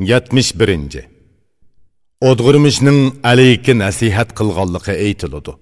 71. 0.00 1.04
Odg'urmishning 2.20 3.00
alayga 3.30 3.74
nasihat 3.78 4.28
qilganligi 4.38 4.92
aytiladi. 5.06 5.52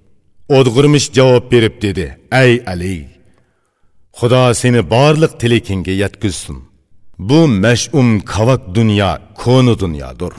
Odg'urmish 0.58 1.06
javob 1.16 1.44
berib 1.52 1.74
dedi: 1.82 2.06
"Ey 2.42 2.52
Ali, 2.66 2.96
Xudo 4.18 4.54
seni 4.54 4.80
barliq 4.94 5.32
tilakingga 5.40 5.94
yetkizsin. 6.02 6.58
Bu 7.18 7.40
mash'um 7.64 8.08
kavak 8.32 8.62
dunyo 8.74 9.12
koni 9.42 9.74
dunyodir. 9.82 10.34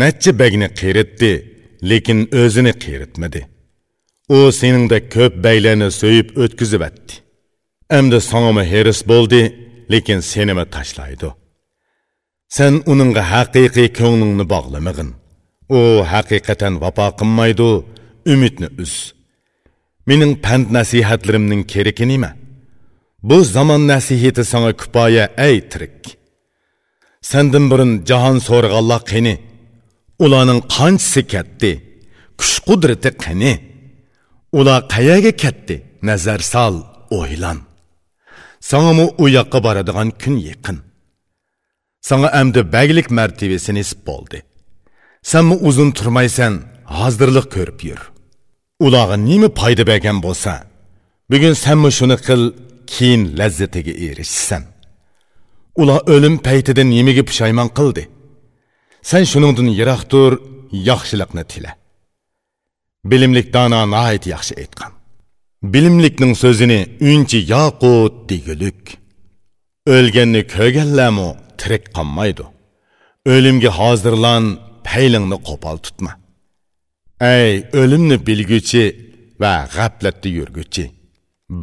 Necha 0.00 0.32
bagni 0.40 0.68
qiyritdi, 0.80 1.32
lekin 1.90 2.18
o'zini 2.42 2.72
qiritmadi. 2.84 3.40
U 4.36 4.38
seningda 4.60 4.98
ko'p 5.14 5.34
baylarni 5.46 5.88
so'yib 6.00 6.28
o'tkazib 6.42 6.82
atdi. 6.88 7.12
Endi 7.98 8.18
sanga 8.30 8.64
heris 8.72 9.00
bo'ldi, 9.10 9.40
lekin 9.92 10.20
senimi 10.32 10.64
tashlaydi." 10.76 11.28
Сән 12.46 12.84
уныңға 12.86 13.24
хақиқи 13.26 13.88
көңіліңні 13.96 14.44
бағламығын. 14.46 15.08
О, 15.66 15.78
хақиқатан 16.06 16.76
вапа 16.78 17.08
қынмайды, 17.18 17.82
үмітні 18.22 18.70
үз. 18.78 18.92
Менің 20.06 20.36
пәнд 20.44 20.70
нәсихатларымның 20.70 21.64
керекін 21.66 22.14
еме? 22.14 22.30
Бұл 23.18 23.42
заман 23.42 23.88
нәсихеті 23.90 24.46
саңа 24.46 24.76
күпая 24.78 25.26
әй 25.34 25.58
тірік. 25.66 26.12
Сәндің 27.26 27.66
бұрын 27.66 27.98
жаһан 28.06 28.38
сорғалла 28.38 29.00
қені. 29.02 29.40
Уланың 30.22 30.62
қанчысы 30.70 31.26
кәтті, 31.26 31.74
күш 32.38 32.60
құдреті 32.62 33.16
қені. 33.18 33.56
Ула 34.54 34.84
қаяға 34.86 35.34
кәтті, 35.34 35.82
нәзір 35.98 36.46
сал, 36.46 36.84
ойлан. 37.10 37.66
Саңа 38.62 38.94
мұ 38.94 39.14
уяққа 39.18 39.66
барадыған 39.66 40.14
күн 40.14 40.38
еқін. 40.46 40.85
Sana 42.06 42.28
əmdi 42.38 42.62
bəglik 42.70 43.08
mərtəbəsi 43.18 43.72
nisb 43.74 44.06
oldu. 44.06 44.38
Sen 45.30 45.44
mi 45.48 45.56
uzun 45.68 45.90
turmaysan, 45.90 46.60
hazırlıq 46.84 47.46
görüb 47.54 47.80
yür. 47.88 48.02
Ulağı 48.86 49.16
nimi 49.24 49.48
payda 49.60 49.82
bəgən 49.90 50.20
bolsa, 50.22 50.52
bugün 51.30 51.52
sen 51.52 51.78
mi 51.78 51.90
şunu 51.98 52.16
qıl, 52.26 52.42
keyin 52.92 53.22
ləzzətiga 53.38 53.94
erişsən. 54.08 54.62
Ula 55.80 55.96
ölüm 56.14 56.36
pəytidən 56.46 56.88
nimigi 56.90 57.24
pişayman 57.28 57.68
qıldı. 57.78 58.04
Sen 59.02 59.24
şunundan 59.24 59.68
yıraq 59.78 60.02
dur, 60.10 60.32
yaxşılıqni 60.72 61.44
tile. 61.44 61.72
Bilimlik 63.04 63.52
dana 63.54 63.90
nahayt 63.90 64.26
yaxşı 64.26 64.54
etqan. 64.54 64.92
Bilimlikning 65.62 66.36
so'zini 66.36 66.80
unchi 67.00 67.38
yoqut 67.52 68.14
digülük. 68.28 68.82
Ölgənni 69.86 70.42
kögəlləmu 70.54 71.45
tirik 71.60 71.84
qolmaydi 71.96 72.44
o'limga 73.34 73.70
hozirlan 73.80 74.44
paylingni 74.88 75.38
qo'pol 75.48 75.76
tutma. 75.86 76.12
Ey 77.36 77.52
o'limni 77.80 78.16
bilguchi 78.28 78.84
va 79.42 79.52
g'aflatda 79.76 80.28
yurguchi 80.38 80.84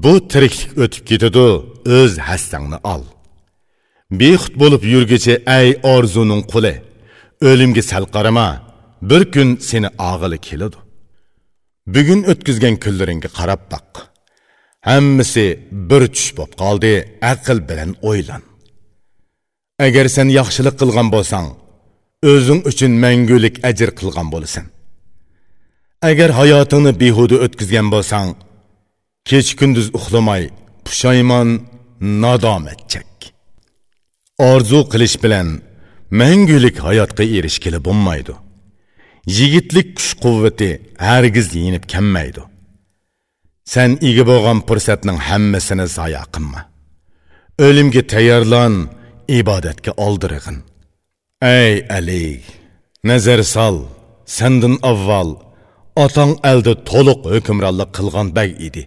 bu 0.04 0.14
tiriklik 0.32 0.72
o'tib 0.84 1.04
ketadi 1.10 1.46
o'z 1.98 2.14
hassangni 2.28 2.78
ol. 2.94 3.04
Bexud 4.20 4.54
bo'lib 4.62 4.84
yurguchi 4.94 5.34
ey 5.60 5.68
orzuning 5.94 6.44
quli 6.54 6.74
o'limga 7.50 7.84
sal 7.92 8.06
qarama 8.16 8.48
bir 9.10 9.22
kun 9.34 9.50
seni 9.70 9.90
og'ili 10.10 10.38
keladi. 10.48 10.78
Bugun 11.94 12.20
o'tkazgan 12.32 12.76
kunlaringga 12.84 13.30
qarab 13.40 13.62
boq 13.74 13.90
hammasi 14.90 15.46
bir 15.90 16.04
tush 16.16 16.32
bo'lib 16.38 16.54
qoldi 16.62 16.92
aql 17.32 17.58
bilan 17.70 17.92
o'ylan. 18.10 18.44
Agar 19.80 20.08
sen 20.16 20.28
yaxshilik 20.40 20.76
qilgan 20.82 21.08
bo'lsang 21.16 21.48
o'zing 22.32 22.62
uchun 22.70 22.92
mangulik 23.04 23.56
ajr 23.70 23.90
qilgan 24.00 24.28
bo'lasan. 24.34 24.66
Agar 26.10 26.30
hayotingni 26.40 26.92
behuda 27.02 27.36
o'tkazgan 27.46 27.88
bo'lsang 27.94 28.30
kech 29.30 29.50
kunduz 29.60 29.88
uxlamay 29.98 30.44
pushaymon 30.86 31.50
nadomat 32.24 32.82
chek 32.92 33.10
orzu 34.52 34.80
qilish 34.92 35.18
bilan 35.24 35.48
mangulik 36.22 36.78
hayotga 36.88 37.24
erishgili 37.38 37.80
bo'lmaydi. 37.88 38.34
Yigitlik 39.38 39.88
kuch 39.98 40.12
quvvati 40.24 40.70
hargiz 41.08 41.48
yenib 41.56 41.86
kammaydi. 41.94 42.42
Sen 43.74 43.90
ega 44.10 44.24
bo'lgan 44.32 44.60
fursatning 44.68 45.18
hammasini 45.28 45.88
zoya 45.98 46.24
qilma. 46.34 46.62
O'limga 47.66 48.02
tayyorlan 48.14 48.74
ibodatga 49.28 49.92
oldirig'in. 50.06 50.58
Ey 51.42 51.86
ali 51.98 52.42
nazar 53.04 53.44
sol 53.44 53.78
sandin 54.38 54.76
avval 54.92 55.30
otang 56.04 56.34
aldi 56.52 56.74
to'liq 56.90 57.22
hukmronlik 57.34 57.90
qilgan 57.98 58.28
bag 58.38 58.52
edi. 58.68 58.84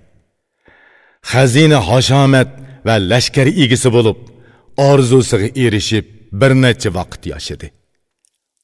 Xazina 1.31 1.79
hashomat 1.89 2.51
va 2.87 2.95
lashkar 3.11 3.49
egisi 3.65 3.89
bo'lib 3.97 4.19
orzusiga 4.89 5.49
erishib 5.65 6.07
bir 6.41 6.53
necha 6.65 6.91
vaqt 6.99 7.23
yashadi 7.33 7.69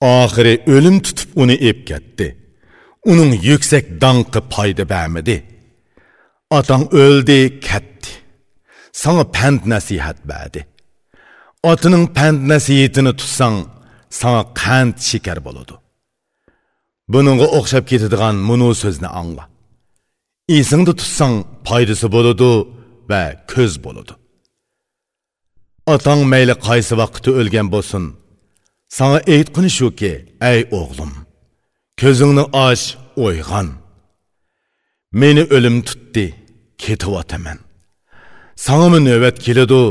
oxiri 0.03 0.55
o'lim 0.75 0.97
tutib 1.07 1.31
uni 1.43 1.57
ep 1.71 1.79
ketdi. 1.91 2.29
Uning 3.11 3.33
yuksak 3.49 3.85
donqi 4.03 4.41
foyda 4.53 4.85
bermadi 4.95 5.37
otang 6.59 6.85
o'ldi 7.03 7.41
ketdi. 7.69 8.11
Sana 9.03 9.25
pand 9.37 9.61
nasihat 9.73 10.19
berdi 10.31 10.61
otining 11.71 12.07
pand 12.17 12.39
nasiyatini 12.53 13.13
tutsang 13.21 13.57
sana 14.21 14.43
qand 14.63 14.95
shakar 15.09 15.39
bo'ladi 15.47 15.75
buningga 17.13 17.47
o'xshab 17.59 17.85
ketadigan 17.91 18.37
munu 18.49 18.69
so'zni 18.83 19.09
angla. 19.21 19.45
Esingda 20.59 20.93
tutsang 21.01 21.35
foydasi 21.69 22.07
bo'ladi 22.15 22.51
va 23.11 23.23
ko'z 23.53 23.73
bo'ladi 23.85 24.13
otang 25.95 26.21
mayli 26.33 26.55
qaysi 26.67 26.95
vaqtda 27.03 27.31
o'lgan 27.41 27.67
bo'lsin 27.75 28.05
sana 28.97 29.19
aytqini 29.35 29.71
shuki 29.79 30.13
ey 30.53 30.61
o'g'lim 30.81 31.13
ko'zingni 32.01 32.45
och 32.67 32.83
o'yg'on. 33.27 33.69
Meni 35.21 35.43
o'lim 35.57 35.77
tutdi 35.89 36.27
ketyapman 36.83 37.59
sangami 38.67 38.99
navbat 39.09 39.37
keladi 39.47 39.83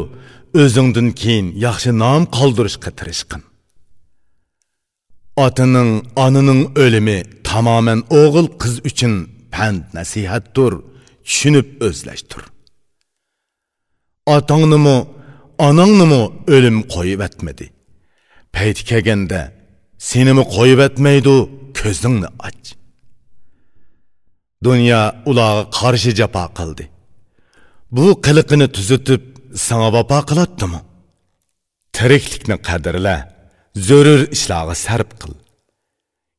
o'zingdan 0.62 1.10
keyin 1.22 1.48
yaxshi 1.66 1.92
nom 2.04 2.24
qoldirishga 2.38 2.92
tirishqin. 3.00 3.42
Otaning 5.46 5.92
onaning 6.26 6.62
o'limi 6.84 7.20
tamoman 7.50 8.00
o'g'il 8.22 8.48
qiz 8.62 8.76
uchun 8.90 9.14
pand 9.54 9.82
nasihatdir 9.98 10.74
tushunib 11.28 11.68
o'zlashtir 11.88 12.44
otangnimi 14.36 14.98
onangnimi 15.68 16.22
o'lim 16.56 16.78
qo'yib 16.94 17.22
atmadi 17.28 17.66
payti 18.56 18.82
kelganda 18.90 19.42
senimi 20.10 20.44
qo'yib 20.56 20.80
atmaydi 20.88 21.36
ko'zingni 21.80 22.30
och. 22.48 22.62
Dunyo 24.66 25.02
ularga 25.30 25.64
qarshi 25.80 26.12
jafo 26.20 26.44
qildi. 26.58 26.84
Bu 27.96 28.06
qiliqini 28.26 28.68
tuzitib 28.76 29.22
саңа 29.56 29.92
вапа 29.92 30.22
қылаттымы? 30.28 30.82
Тіріклікні 31.92 32.58
қадірлі, 32.64 33.16
зөрір 33.76 34.28
ішлағы 34.32 34.76
сәрп 34.78 35.16
қыл. 35.20 35.36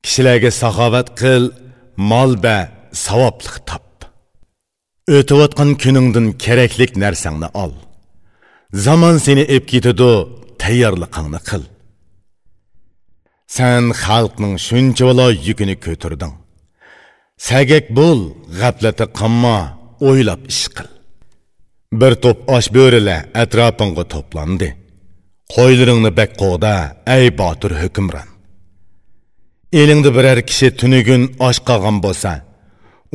Кішіләге 0.03 0.51
сахават 0.51 1.13
қыл, 1.19 1.51
мал 1.97 2.37
бә, 2.41 2.71
саваплық 2.93 3.61
тап. 3.69 4.07
Өтіп 5.11 5.45
отқан 5.49 5.75
күніңдің 5.83 6.33
кереклік 6.41 6.97
нәрсәңні 6.97 7.53
ал. 7.53 7.75
Заман 8.73 9.21
сені 9.21 9.45
еп 9.45 9.69
кетеді, 9.69 10.27
тәйярлықаңны 10.63 11.43
қыл. 11.45 11.67
Сән 13.53 13.93
халқның 13.93 14.57
шүнчі 14.57 15.11
бала 15.11 15.29
жүкіні 15.37 15.77
көтірдің. 15.85 16.33
Сәгек 17.37 17.91
бұл, 17.93 18.31
ғаплеті 18.57 19.11
қамма, 19.13 19.77
ойлап 20.01 20.47
іш 20.49 20.69
қыл. 20.73 20.89
Bir 22.01 22.13
to'p 22.23 22.39
osh 22.57 22.69
bo'rilar 22.77 23.21
atrofingga 23.43 24.05
to'plandi. 24.15 24.69
Qo'ylaringni 25.55 26.11
bak 26.19 26.31
qo'g'da 26.43 26.75
ey 27.17 27.27
botir 27.41 27.73
hukmron. 27.83 28.29
Elingda 29.81 30.11
biror 30.17 30.39
kishi 30.49 30.69
tunigun 30.81 31.23
osh 31.49 31.61
qolgan 31.69 31.97
bo'lsa 32.05 32.33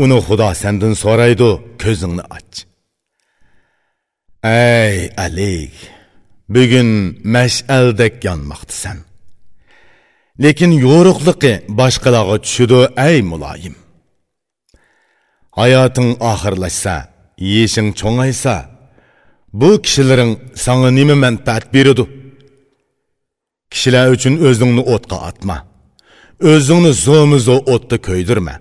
uni 0.03 0.17
xudo 0.27 0.49
sendan 0.61 0.93
so'raydi 1.03 1.49
ko'zingni 1.81 2.23
och. 2.37 2.53
Ey 4.43 4.97
alik 5.25 5.75
bugun 6.53 6.89
mash'aldek 7.35 8.15
yonmoqdisan 8.27 8.97
lekin 10.43 10.71
yo'riqliqi 10.85 11.53
boshqalarga 11.79 12.37
tushidi 12.45 12.81
ey 13.07 13.17
muloyim. 13.31 13.75
Hayoting 15.57 16.09
oxirlashsa 16.31 16.95
yeshing 17.37 17.89
cho'ngaysa 17.99 18.55
bu 19.53 19.81
kishilaring 19.81 20.33
sanga 20.55 20.89
nima 20.91 21.15
manfaat 21.15 21.73
береді. 21.73 22.05
kishi 23.71 23.89
kishilar 23.91 24.07
uchun 24.15 24.33
o'zingni 24.47 24.83
o'tqa 24.93 25.17
Өзіңні 26.51 26.91
o'zingni 26.91 26.91
zo'mizo 27.05 27.55
o'tda 27.73 27.97
ko'ydirma. 28.07 28.55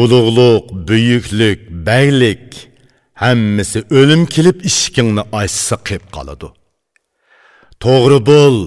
Ulug'luq 0.00 0.64
buyuklik 0.88 1.60
baylik 1.88 2.44
hammasi 3.22 3.78
o'lim 3.98 4.22
kelib 4.34 4.58
ishkingni 4.70 5.22
ochsa 5.40 5.76
qilib 5.86 6.06
qoladi. 6.16 6.48
To'g'ri 7.84 8.18
bo'l 8.30 8.58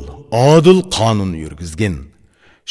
odil 0.52 0.80
qonun 0.98 1.32
yurgizgin. 1.44 1.96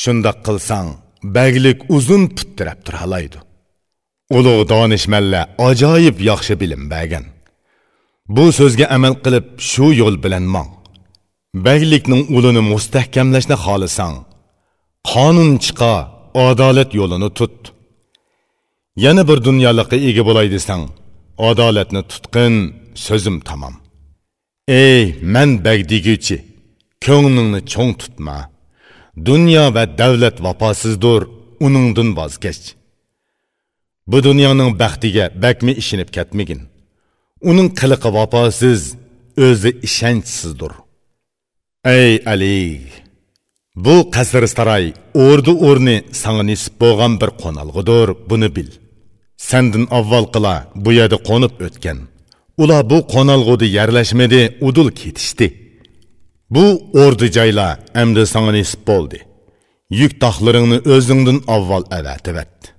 Shundoq 0.02 0.38
qilsang 0.46 0.88
baglik 1.36 1.78
uzun 1.96 2.22
puttirab 2.36 2.78
turalaydi 2.86 3.38
ulug' 4.36 4.69
donishmanlar 4.72 5.44
ajoyib 5.69 6.16
yaxshi 6.30 6.54
bilim 6.60 6.82
bergan 6.92 7.25
bu 8.36 8.44
so'zga 8.58 8.86
amal 8.96 9.14
qilib 9.25 9.46
shu 9.70 9.86
yo'l 10.00 10.16
bilan 10.25 10.44
mong. 10.54 10.70
Baglikning 11.66 12.22
ulini 12.36 12.62
mustahkamlashni 12.72 13.56
xohlasang 13.64 14.16
qonun 15.10 15.50
chiqa 15.64 15.94
adolat 16.46 16.90
yo'lini 17.00 17.30
tut. 17.38 17.56
Yana 19.04 19.22
bir 19.28 19.38
dunyolikqa 19.48 19.96
ega 20.08 20.22
bo'lay 20.28 20.48
desang 20.54 20.82
adolatni 21.48 22.02
tutqin 22.10 22.54
so'zim 23.06 23.36
tamom. 23.48 23.75
Ey 24.84 25.02
man 25.34 25.50
bag 25.66 25.80
ko'nglingni 27.06 27.60
cho'ng 27.72 27.92
tutma. 28.00 28.38
Dunyo 29.28 29.64
va 29.76 29.84
davlat 30.00 30.36
vafosizdir 30.44 31.22
uningdan 31.66 32.08
voz 32.19 32.34
kech 32.44 32.77
bu 34.10 34.19
dunyoning 34.26 34.70
baxtiga 34.82 35.25
bakmi 35.44 35.72
ishinib 35.82 36.10
ketmagin. 36.16 36.60
Uning 37.50 37.69
qiliqi 37.81 38.08
vafosiz 38.16 38.82
o'zi 39.46 39.70
ishonchsizdir. 39.88 40.72
Ey 41.99 42.12
ali 42.32 42.58
bu 43.84 43.96
qasr 44.14 44.44
saroy 44.56 44.84
o'rdi 45.25 45.52
o'rni 45.69 45.96
sanga 46.22 46.44
nisib 46.50 46.75
bo'lgan 46.82 47.12
bir 47.20 47.31
qo'nalg'idir 47.43 48.08
buni 48.31 48.49
bil. 48.56 48.70
Sandin 49.49 49.84
avval 49.99 50.26
qila 50.34 50.54
bu 50.84 50.90
yerda 50.99 51.19
qo'nib 51.28 51.54
o'tgan. 51.66 51.99
Ular 52.62 52.82
bu 52.93 52.99
qo'nalg'udi 53.14 53.66
yerlashmadi 53.78 54.43
udul 54.69 54.90
ketishdi. 55.00 55.49
Bu 56.54 56.66
o'rdi 57.02 57.26
joylar 57.37 57.75
endi 58.02 58.22
sanga 58.32 58.52
nisib 58.58 58.82
bo'ldi. 58.90 59.19
Yuk 60.00 60.12
taxlaringni 60.22 60.78
o'zingdan 60.94 61.38
avval 61.54 61.84
avativat 61.99 62.77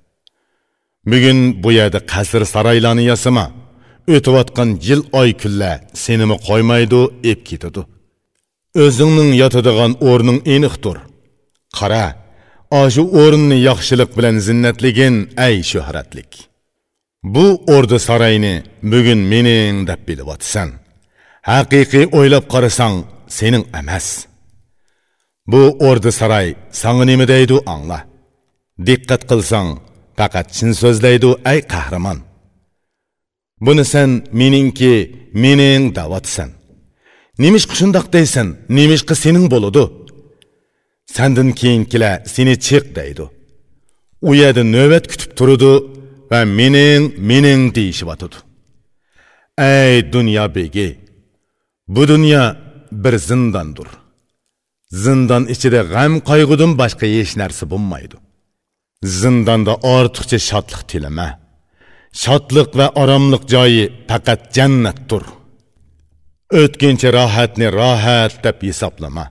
bugun 1.05 1.63
bu 1.63 1.71
yerda 1.71 1.99
qasr 2.13 2.41
saroylarni 2.53 3.03
yasama 3.11 3.45
o'tayotgan 4.15 4.69
yil 4.87 5.01
oy 5.21 5.29
kunlar 5.41 5.77
senimi 6.03 6.35
qo'ymaydi 6.47 7.01
eb 7.31 7.39
ketadi. 7.49 7.81
O'zingning 8.83 9.31
yotadigan 9.41 9.91
o'rning 10.09 10.39
aniqdir 10.55 10.97
qara 11.77 12.05
oshu 12.81 13.03
o'rinni 13.21 13.57
yaxshilik 13.69 14.09
bilan 14.17 14.35
zinnatligin 14.47 15.15
ay 15.45 15.55
shuhratlik 15.71 16.31
bu 17.33 17.45
o'rda 17.75 17.97
saroyni 18.07 18.55
bugun 18.91 19.21
mening 19.31 19.75
deb 19.89 20.01
bilyapsan 20.07 20.69
haqiqiy 21.51 22.05
o'ylab 22.17 22.45
qarasang 22.53 22.95
sening 23.37 23.65
emas. 23.79 24.07
Bu 25.51 25.63
o'rda 25.87 26.11
saroy 26.19 26.47
sanga 26.81 27.05
nima 27.09 27.25
deydi 27.33 27.57
angla 27.73 27.99
diqqat 28.87 29.21
qilsang 29.29 29.69
faqat 30.19 30.48
chin 30.56 30.71
so'zlaydi 30.81 31.30
ay 31.51 31.60
qahramon 31.74 32.19
buni 33.66 33.86
sen 33.94 34.10
meningki 34.39 34.94
mening 35.44 35.83
davatsan 35.98 36.50
nemishqa 37.44 37.74
shundoq 37.80 38.06
deysan 38.16 38.48
nemishqa 38.77 39.16
sening 39.24 39.45
bo'ludi 39.54 39.83
sandan 41.16 41.50
keyingilar 41.60 42.16
seni 42.33 42.56
chiq 42.66 42.86
deydi 42.98 43.25
u 44.30 44.31
yerda 44.42 44.63
navbat 44.75 45.06
kutib 45.12 45.31
turudi 45.38 45.74
va 46.31 46.39
mening 46.60 47.04
mening 47.30 47.63
deyishyotidi 47.77 48.38
ey 49.74 49.95
dunyo 50.13 50.45
begi 50.56 50.89
bu 51.95 52.01
dunyo 52.12 52.44
bir 53.04 53.16
zindondir 53.30 53.89
zindon 55.04 55.44
ichida 55.54 55.81
g'am 55.94 56.13
qayg'udan 56.30 56.71
boshqa 56.81 57.06
hech 57.16 57.33
narsa 57.42 57.63
zindonda 59.03 59.73
ortiqcha 59.95 60.39
shodlik 60.49 60.81
tilama 60.89 61.27
shodlik 62.23 62.69
va 62.79 62.87
oromliq 63.01 63.43
joyi 63.53 63.85
faqat 64.09 64.41
jannatdir. 64.55 65.23
O'tkinchi 66.61 67.07
rohatni 67.17 67.67
rohat 67.79 68.33
deb 68.45 68.57
hisoblama. 68.67 69.25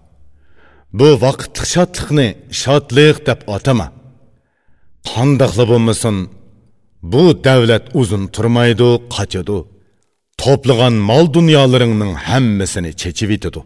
Bu 0.99 1.09
vaqtlik 1.25 1.67
shodlikni 1.75 2.29
shodlik 2.63 3.17
deb 3.29 3.41
atama 3.57 3.89
qandoqli 5.11 5.65
bo'lmasin 5.73 6.17
bu 7.13 7.25
davlat 7.47 7.85
uzun 8.01 8.25
turmaydi 8.35 8.91
qochadi. 9.15 9.59
To'plagan 10.43 10.95
mol 11.11 11.25
dunyolaringning 11.37 12.13
hammasini 12.29 12.91
chechib 13.01 13.31
yetadi. 13.35 13.61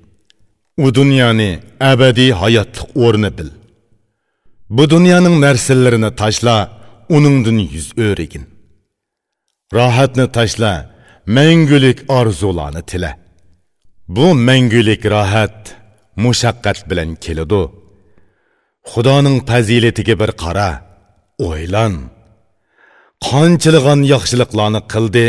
U 0.85 0.87
dunyoni 0.99 1.51
abadiy 1.93 2.33
hayotlik 2.41 2.89
o'rni 3.05 3.31
bil. 3.39 3.51
Bu 4.77 4.85
dunyoning 4.91 5.37
narsalarini 5.47 6.11
tashla 6.21 6.57
uningdan 7.17 7.59
yuz 7.75 7.89
o'rigin. 8.07 8.45
Rohatni 9.77 10.27
tashla 10.37 10.73
mangulik 11.37 11.99
orzularni 12.19 12.83
tila. 12.91 13.13
Bu 14.17 14.27
mangulik 14.49 15.03
rohat 15.15 15.59
mushaqqat 16.25 16.79
bilan 16.91 17.11
keladi. 17.25 17.63
Xudoning 18.91 19.39
fazilatiga 19.49 20.15
bir 20.23 20.31
qara 20.43 20.71
o'ylan. 21.49 21.95
Qanchilg'an 23.29 24.01
yaxshiliklarni 24.13 24.81
qildi 24.93 25.27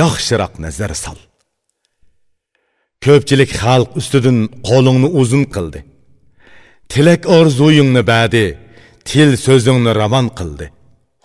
yaxshiroq 0.00 0.54
nazar 0.64 0.92
sol 1.04 1.18
ko'pchilik 3.04 3.50
xalq 3.62 3.90
ustidan 4.00 4.38
qo'lingni 4.68 5.08
uzun 5.20 5.44
qildi. 5.54 5.80
Tilak 6.90 7.22
orzuyingni 7.38 8.02
badi 8.12 8.46
til 9.08 9.30
so'zingni 9.44 9.92
ravon 10.00 10.26
qildi 10.38 10.66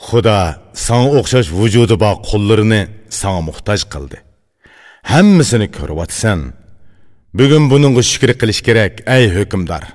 xudo 0.08 0.40
sanga 0.86 1.10
o'xshash 1.20 1.50
vujudi 1.60 1.96
bor 2.04 2.16
qo'llarini 2.30 2.82
sanga 3.20 3.42
muhtoj 3.50 3.82
qildi 3.94 4.18
hammasini 5.12 5.68
ko'ryapsan 5.78 6.40
bugun 7.40 7.64
buningga 7.72 8.04
shukr 8.12 8.32
qilish 8.40 8.62
kerak 8.68 8.94
ey 9.16 9.26
hukmdor 9.38 9.86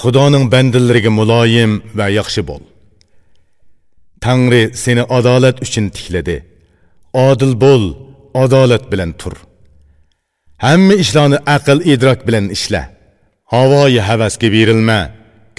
xudoning 0.00 0.44
bandalariga 0.52 1.10
muloyim 1.18 1.72
va 1.98 2.06
yaxshi 2.18 2.42
bo'l. 2.50 2.62
Tangri 4.24 4.62
seni 4.82 5.02
adolat 5.18 5.56
uchun 5.64 5.86
tikladi 5.96 6.36
odil 7.28 7.52
bo'l 7.64 7.84
adolat 8.44 8.84
bilan 8.92 9.12
tur. 9.20 9.34
Hamma 10.64 10.94
ishlarni 11.04 11.38
aql 11.56 11.78
idrok 11.92 12.20
bilan 12.28 12.46
ishla 12.56 12.82
havoyi 13.54 14.00
havasga 14.08 14.48
berilma 14.56 15.00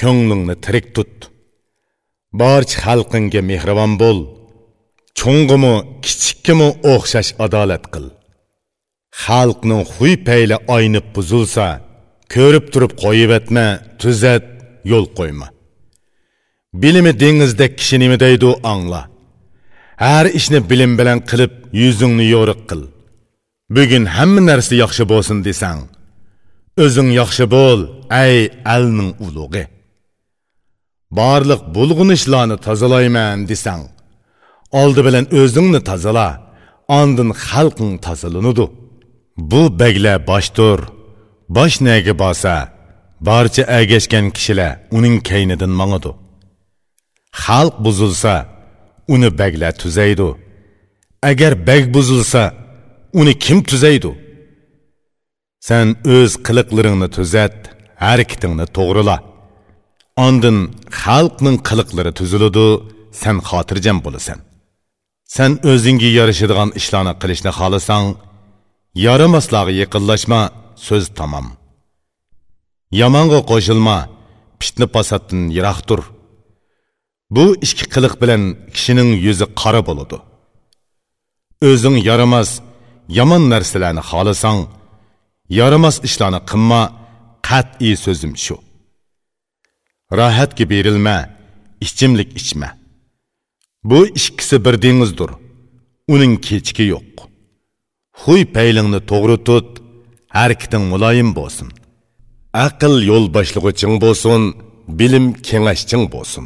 ko'nglingni 0.01 0.55
tirik 0.63 0.87
tut. 0.95 1.13
Barcha 2.39 2.77
xalqingga 2.85 3.41
mehribon 3.49 3.93
bo'l. 4.01 4.19
Cho'ng'imi 5.19 5.73
kichikkimi 6.03 6.69
o'xshash 6.93 7.31
adolat 7.45 7.85
qil. 7.93 8.07
Xalqning 9.23 9.83
huy 9.93 10.13
payli 10.27 10.57
oynib 10.75 11.05
buzilsa 11.15 11.67
ko'rib 12.33 12.65
turib 12.73 12.93
qo'yib 13.03 13.31
etma 13.39 13.65
tuzat 14.01 14.45
yo'l 14.91 15.05
qo'yma. 15.17 15.47
Bilimi 16.81 17.13
dengizdek 17.21 17.71
kishi 17.79 17.97
nima 18.03 18.17
deydi 18.25 18.49
angla? 18.73 19.01
Har 20.05 20.25
ishni 20.39 20.59
bilim 20.69 20.93
bilan 20.99 21.19
qilib 21.29 21.53
yuzingni 21.81 22.25
yo'riq 22.35 22.61
qil. 22.69 22.81
Bugun 23.75 24.05
hamma 24.15 24.41
narsa 24.49 24.73
yaxshi 24.83 25.03
bo'lsin 25.11 25.39
desang 25.47 25.79
o'zing 26.83 27.09
yaxshi 27.21 27.45
bo'l 27.55 27.79
ay 28.21 28.35
alning 28.75 29.11
ulug'i. 29.25 29.63
Barliq 31.11 31.61
bulg'unishlarni 31.75 32.57
tozalayman 32.65 33.47
desang 33.49 33.83
oldi 34.81 35.01
bilan 35.07 35.25
o'zingni 35.39 35.81
tozala 35.89 36.27
ondin 36.99 37.29
xalqing 37.45 37.93
tozalanudi 38.05 38.65
bu 39.51 39.61
baglar 39.81 40.17
boshdir. 40.31 40.79
Bosh 41.55 41.77
nagi 41.81 42.13
bo'lsa 42.23 42.53
barcha 43.27 43.63
agashgan 43.79 44.25
kishilar 44.35 44.71
uning 44.97 45.17
kaynidan 45.29 45.73
mangadi 45.79 46.11
xalq 47.43 47.75
buzilsa 47.85 48.33
uni 49.13 49.29
baglar 49.41 49.73
tuzaydi 49.81 50.29
agar 51.29 51.53
bag 51.67 51.83
buzilsa 51.95 52.43
uni 53.19 53.33
kim 53.45 53.59
tuzaydi 53.69 54.11
sen 55.67 55.87
o'z 56.15 56.31
qiliqlaringni 56.45 57.07
tuzat 57.17 57.55
harakatingni 58.03 58.65
to'g'rila. 58.77 59.17
Ondin 60.25 60.57
xalqning 61.01 61.57
qiliqlari 61.67 62.11
tuziladi 62.19 62.67
sen 63.21 63.37
xotirjam 63.49 63.97
bo'lasan 64.05 64.39
sen 65.35 65.51
o'zingga 65.71 66.09
yarashadigan 66.19 66.69
ishlarni 66.79 67.13
qilishni 67.21 67.51
xohlasang 67.59 68.07
yaramaslarga 69.05 69.73
yaqinlashma 69.81 70.41
so'z 70.87 71.05
tamom 71.19 71.47
Yamanğa 72.91 73.39
qo'shilma, 73.51 73.97
fitna 74.61 74.87
fasoddan 74.93 75.41
yiroq 75.55 75.79
tur. 75.87 76.01
Bu 77.35 77.45
ikki 77.65 77.85
qiliq 77.93 78.13
bilan 78.21 78.43
kishining 78.75 79.09
yuzi 79.25 79.45
qora 79.61 79.81
bo'ladi. 79.87 80.17
O'zing 81.69 81.97
yaramas, 82.09 82.49
yomon 83.17 83.43
narsalarni 83.53 84.03
xohlasang, 84.09 84.59
yaramas 85.59 85.95
ishlarni 86.07 86.39
qilma, 86.49 86.81
qat'iy 87.47 87.95
so'zim 88.05 88.33
shu. 88.45 88.55
Rahatga 90.11 90.69
berilma, 90.69 91.29
ichimlik 91.81 92.37
ichma. 92.37 92.77
Bu 93.83 94.07
ikkisi 94.07 94.65
bir 94.65 94.81
dengizdir. 94.81 95.29
Uning 96.07 96.41
kechki 96.41 96.83
yo'q. 96.93 97.09
Huy 98.21 98.41
paylingni 98.55 98.99
to'g'ri 99.11 99.37
tut, 99.47 99.69
harakating 100.37 100.85
muloyim 100.91 101.29
bo'lsin. 101.39 101.69
Aql 102.65 102.93
yo'l 103.09 103.25
boshlig'iching 103.35 103.95
bo'lsin, 104.03 104.41
bilim 104.99 105.25
kengashching 105.47 106.05
bo'lsin. 106.13 106.45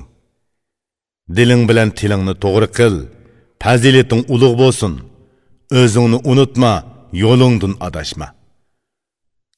Diling 1.36 1.63
bilan 1.70 1.89
tilingni 2.00 2.36
to'g'ri 2.43 2.70
qil, 2.77 2.96
fazilating 3.63 4.22
ulug' 4.34 4.58
bo'lsin. 4.63 4.93
O'zingni 5.79 6.17
unutma, 6.32 6.74
yo'lingdan 7.24 7.74
adashma. 7.88 8.27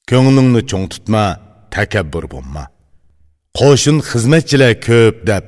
Ko'nglingni 0.09 0.61
cho'ng 0.69 0.85
tutma, 0.93 1.23
takabbur 1.73 2.25
bo'lma. 2.35 2.63
Qo'shin 3.59 3.97
xizmatchilar 4.09 4.73
ko'p 4.87 5.15
deb 5.31 5.45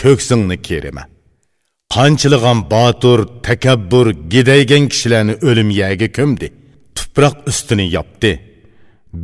ko'ksingni 0.00 0.56
kerima. 0.68 1.04
qanchilag'an 1.94 2.58
botur 2.74 3.18
takabbur 3.46 4.06
gidaygan 4.32 4.84
kishilarni 4.92 5.34
o'lim 5.48 5.68
yagi 5.82 6.08
ko'mdi 6.18 6.46
tuproq 6.96 7.36
ustini 7.50 7.86
yopdi. 7.96 8.32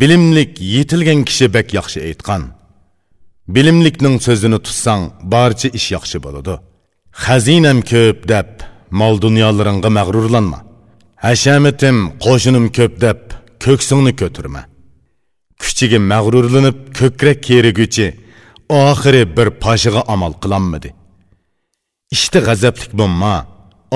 Bilimlik 0.00 0.52
yetilgan 0.74 1.20
kishi 1.28 1.46
bak 1.56 1.68
yaxshi 1.78 1.98
aytgan 2.08 2.42
bilimlikning 3.54 4.16
so'zini 4.26 4.58
tutsang 4.66 5.02
barcha 5.34 5.68
ish 5.78 5.88
yaxshi 5.96 6.18
bo'ladi. 6.26 6.54
Xazinam 7.24 7.78
ko'p 7.92 8.18
deb 8.32 8.50
mol 9.00 9.14
dunyolaringga 9.24 9.90
mag'rurlanma. 9.98 10.58
Hashamitim 11.24 11.96
qo'shinim 12.24 12.66
ko'p 12.78 12.94
deb 13.04 13.20
ko'ksingni 13.64 14.12
ko'tirma. 14.20 14.62
Kuchiga 15.62 15.98
mag'rurlanib 16.12 16.78
ko'krak 16.98 17.38
keriguchi 17.48 18.06
oxiri 18.80 19.22
bir 19.36 19.48
pashiga 19.64 20.02
amal 20.14 20.32
qilolmadi 20.42 20.90
ishda 22.16 22.40
g'azablik 22.48 22.92
bo'lma 23.00 23.34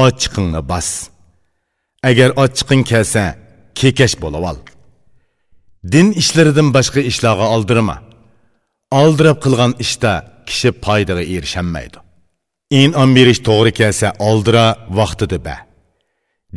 ochiqingni 0.04 0.62
bas. 0.70 0.88
Agar 2.08 2.30
ochiqing 2.44 2.82
kelsa 2.90 3.22
kekash 3.78 4.16
bo'lib 4.22 4.44
ol 4.50 4.58
din 5.92 6.06
ishlaridan 6.22 6.68
boshqa 6.76 7.00
ishlarga 7.10 7.46
oldirma. 7.54 7.96
Oldirab 9.00 9.38
qilgan 9.44 9.72
ishda 9.84 10.12
kishi 10.48 10.70
foydaga 10.84 11.24
erisholmaydi 11.34 11.98
inom 12.70 13.10
berish 13.16 13.40
to'g'ri 13.48 13.72
kelsa 13.80 14.08
oldira 14.28 14.66
vaqtida 14.98 15.38
ba. 15.46 15.56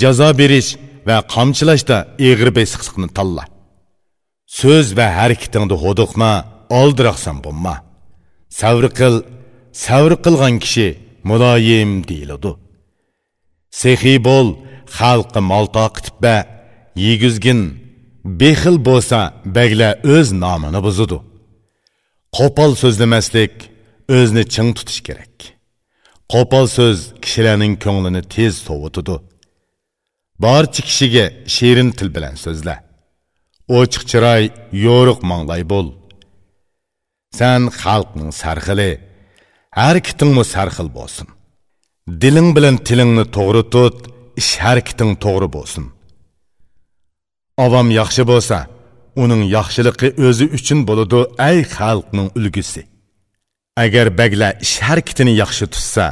Jazo 0.01 0.29
berish 0.41 0.69
va 1.07 1.17
qamchilashda 1.33 1.97
egri 2.29 2.51
besiqliqni 2.57 3.09
tanla. 3.17 3.43
So'z 4.59 4.87
va 4.97 5.07
harakatingda 5.19 5.75
huduqma 5.83 6.31
oldiraqsan 6.81 7.37
bo'lma. 7.45 7.75
Savr 8.49 8.85
qil 8.99 9.15
savr 9.85 10.13
qilgan 10.25 10.55
kishi 10.63 10.87
muloyim 11.29 11.91
deyiladi. 12.09 12.51
Sehiy 13.81 14.19
bo'l 14.27 14.47
xalqi 14.97 15.41
mol 15.51 15.65
toqitib 15.77 16.25
yegizgin 17.05 17.61
bexil 18.41 18.77
bo'lsa 18.89 19.19
bagla 19.57 19.89
o'z 20.15 20.27
nomini 20.43 20.79
buzudi. 20.87 21.19
Qo'pol 22.37 22.71
so'zlamaslik 22.81 23.53
o'zni 24.17 24.43
ching 24.53 24.69
tutish 24.77 25.01
kerak. 25.07 25.35
Qo'pol 26.33 26.65
so'z 26.77 26.99
kishilarning 27.23 27.73
ko'nglini 27.83 28.21
tez 28.33 28.53
sovutidi 28.67 29.15
barcha 30.43 30.81
kishiga 30.87 31.25
shirin 31.55 31.89
til 31.97 32.09
bilan 32.15 32.35
so'zla. 32.43 32.75
Ochiq 33.77 34.03
chiroy 34.11 34.43
yo'riq 34.85 35.19
manglay 35.31 35.63
bo'l. 35.71 35.87
San 37.37 37.61
xalqning 37.81 38.31
sarxili. 38.41 38.91
Harakatingmi 39.79 40.43
sarxil 40.53 40.89
bo'lsin. 40.97 41.27
Diling 42.21 42.49
bilan 42.55 42.75
tilingni 42.87 43.25
to'g'ri 43.35 43.63
tut 43.73 43.97
ish 44.41 44.53
harakating 44.63 45.11
to'g'ri 45.23 45.47
bo'lsin. 45.55 45.85
Avom 47.65 47.87
yaxshi 47.99 48.23
bo'lsa 48.31 48.57
uning 49.23 49.41
yaxshiligi 49.57 50.07
o'zi 50.27 50.45
uchun 50.57 50.79
bo'ladi 50.89 51.19
ay 51.47 51.57
xalqning 51.75 52.29
ulgusi. 52.37 52.83
Agar 53.83 54.07
baglar 54.19 54.53
ish 54.65 54.75
harakatini 54.87 55.33
yaxshi 55.41 55.65
tutsa 55.73 56.05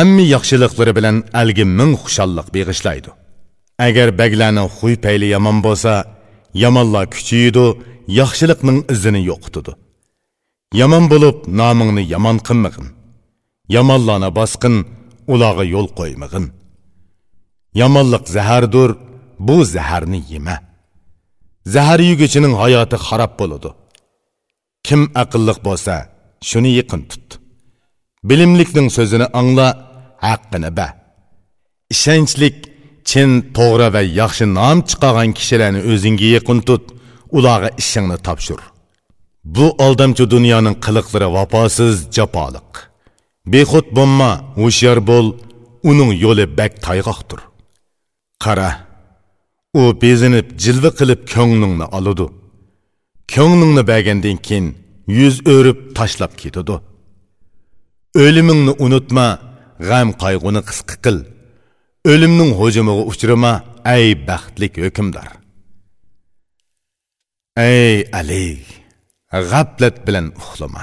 әмі 0.00 0.24
yaxshiliklari 0.34 0.92
bilan 0.98 1.16
әлгі 1.40 1.64
ming 1.78 1.92
құшаллық 2.02 2.48
beg'ishlaydi. 2.56 3.10
Agar 3.86 4.08
baglarning 4.20 4.68
xuy 4.78 4.94
payli 5.04 5.26
yomon 5.34 5.58
bo'lsa 5.66 5.92
yomonlar 6.64 7.04
kuchaydi 7.14 7.66
yaxshilikning 8.20 8.78
izini 8.94 9.22
yo'qitadi 9.30 9.72
yomon 10.80 11.04
bo'lib 11.12 11.36
nomingni 11.60 12.02
yomon 12.14 12.38
qilmag'in. 12.48 12.88
Yomonlarni 13.76 14.30
bosqin 14.38 14.76
ularga 15.32 15.64
yo'l 15.74 15.88
qo'ymag'in. 15.98 16.46
Yomonlik 17.80 18.24
zahardir 18.36 18.90
bu 19.46 19.56
zaharni 19.74 20.20
yema. 20.32 20.56
Zahar 21.74 22.00
yeguchining 22.10 22.54
hayoti 22.62 22.96
xarob 23.06 23.32
bo'ladi. 23.40 23.70
Kim 24.86 25.02
aqlliq 25.22 25.58
bo'lsa 25.68 25.94
shuni 26.48 26.70
yiqin 26.78 27.02
tut. 27.10 27.26
Bilimlikning 28.28 28.88
so'zini 28.96 29.26
angla 29.40 29.68
haqqini 30.26 30.70
ba. 30.78 30.88
Ishonchlik 31.94 32.56
chin 33.10 33.30
to'g'ri 33.56 33.88
va 33.94 34.02
yaxshi 34.20 34.44
nom 34.58 34.78
chiqargan 34.90 35.30
kishilarni 35.38 35.80
o'zingga 35.90 36.28
yaqin 36.36 36.58
tut. 36.68 36.84
Ularga 37.36 37.70
ishingni 37.82 38.18
topshir 38.26 38.60
bu 39.44 39.66
aldamchi 39.84 40.24
dunyoning 40.34 40.76
qiliqlari 40.84 41.28
vafosiz 41.36 41.96
japoliq. 42.16 42.70
Bexud 43.52 43.86
bo'lma 43.96 44.30
hushyor 44.62 44.98
bo'l 45.10 45.26
uning 45.90 46.10
yo'li 46.24 46.46
bak 46.58 46.72
tayg'oqdir. 46.86 47.40
Qara 48.44 48.70
u 49.80 49.82
bezinib 50.02 50.46
jilva 50.64 50.90
qilib 50.98 51.20
ko'nglingni 51.34 51.86
oladi. 51.98 52.26
Ko'nglingni 53.34 53.82
bergandan 53.90 54.38
keyin 54.46 54.66
yuz 55.18 55.36
o'rib 55.54 55.78
tashlab 55.98 56.32
ketadi. 56.42 56.76
O'limingni 58.24 58.72
unutma 58.84 59.26
g'am 59.88 60.08
qayg'uni 60.22 60.60
qisqa 60.68 60.96
qil. 61.04 61.18
O'limning 62.12 62.50
hujumiga 62.60 63.02
uchrama 63.10 63.52
ay 63.94 64.04
baxtlik 64.28 64.74
hukmdor. 64.84 65.28
Ey 67.56 67.96
ali! 68.20 68.46
G'aflat 69.50 69.96
bilan 70.06 70.26
uxlama. 70.40 70.82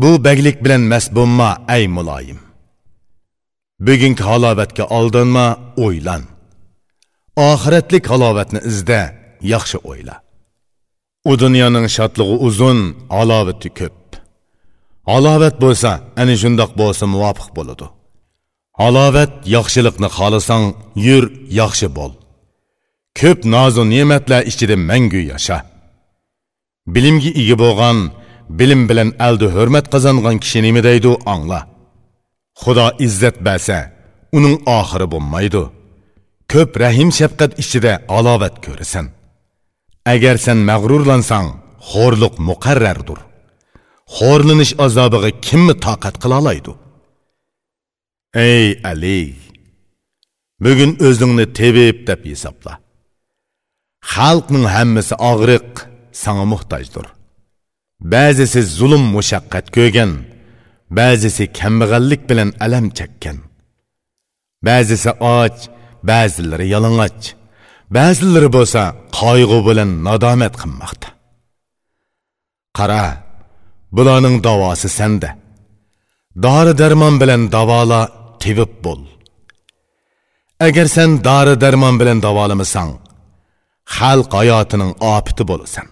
Bu 0.00 0.10
baglik 0.26 0.56
bilan 0.64 0.82
mast 0.92 1.10
bo'lma 1.16 1.50
ay 1.74 1.84
muloyim. 1.96 2.40
Bugungi 3.86 4.22
halovatga 4.30 4.84
aldanma 4.98 5.46
o'ylan. 5.84 6.22
Oxiratlik 7.50 8.04
halovatni 8.12 8.60
izda 8.70 9.00
yaxshi 9.52 9.78
o'yla. 9.90 10.14
U 11.30 11.32
dunyoning 11.42 11.86
shodlig'i 11.96 12.36
uzun 12.46 12.78
halovati 13.16 13.68
ko'p. 13.80 13.98
Halovat 15.10 15.56
bo'lsa 15.64 15.90
ana 16.20 16.34
shundoq 16.42 16.70
bo'lsa 16.80 17.04
muvofiq 17.14 17.48
bo'ladi. 17.58 17.86
Halovat 18.80 19.32
yaxshilikni 19.56 20.08
xohlasang 20.16 20.64
yur 21.06 21.24
yaxshi 21.60 21.88
bo'l. 21.98 22.12
Ko'p 23.20 23.38
nozu 23.54 23.82
ne'matlar 23.94 24.42
ichida 24.50 24.76
mangu 24.90 25.22
yasha. 25.32 25.58
Bilimga 26.94 27.30
ega 27.40 27.56
bo'lgan 27.64 27.98
bilim 28.58 28.82
bilan 28.90 29.10
aldi 29.26 29.46
hurmat 29.54 29.86
qozongan 29.94 30.36
kishi 30.44 30.60
nima 30.66 30.82
deydi 30.88 31.10
angla. 31.34 31.60
Xudo 32.62 32.86
izzat 33.06 33.36
bersa 33.46 33.78
uning 34.36 34.56
oxiri 34.78 35.06
bo'lmaydi. 35.14 35.62
Ko'p 36.52 36.70
rahim 36.84 37.10
shafqat 37.18 37.52
ichida 37.62 37.92
alovat 38.16 38.54
ko'rasan. 38.66 39.06
Agar 40.14 40.36
sen 40.46 40.58
mag'rurlansang 40.70 41.48
xo'rliq 41.90 42.34
muqarrardir. 42.48 43.20
Xo'rlanish 44.16 44.74
azobiga 44.84 45.30
kimni 45.46 45.74
toqat 45.86 46.16
qila 46.22 46.36
oladi 46.42 46.72
ey 48.34 48.80
ali 48.90 49.22
bugun 50.64 50.92
o'zingni 51.06 51.46
tebib 51.58 51.96
deb 52.08 52.20
hisobla. 52.30 52.72
Xalqning 54.12 54.66
hammasi 54.74 55.14
og'riq 55.30 55.70
sana 56.22 56.44
muhtojdir 56.52 57.06
ba'zisi 58.12 58.60
zulm 58.78 59.04
mushaqqat 59.16 59.66
ko'rgan 59.76 60.12
ba'zisi 60.98 61.44
kambag'allik 61.58 62.22
bilan 62.30 62.50
alam 62.64 62.86
chekkan. 62.98 63.38
Ba'zisi 64.66 65.10
och 65.36 65.58
ba'zilari 66.10 66.66
yalang'och. 66.74 67.24
Ba'zilari 67.96 68.48
bo'lsa 68.56 68.82
qayg'u 69.20 69.58
bilan 69.68 69.90
nadomat 70.06 70.54
qilmoqda. 70.60 71.08
Qara 72.78 73.04
bularning 73.96 74.36
davosi 74.46 74.88
senda. 74.98 75.30
Dori 76.44 76.72
darmon 76.80 77.14
bilan 77.22 77.42
davola 77.56 78.00
tevib 78.42 78.72
bo'l. 78.84 79.02
Agar 80.66 80.86
sen 80.96 81.10
dori 81.28 81.54
darmon 81.64 81.94
bilan 82.00 82.18
davolamasang 82.26 82.92
xalq 83.96 84.30
hayotining 84.40 84.92
opiti 85.14 85.44
bo'lasan. 85.50 85.86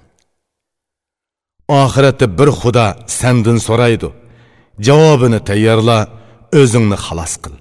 Oxiratda 1.69 2.27
bir 2.39 2.49
xudo 2.61 2.87
sandin 3.07 3.59
so'raydi. 3.67 4.09
Javobini 4.87 5.41
tayyorla 5.49 5.99
o'zingni 6.61 6.99
xalos 7.07 7.35
qil. 7.43 7.55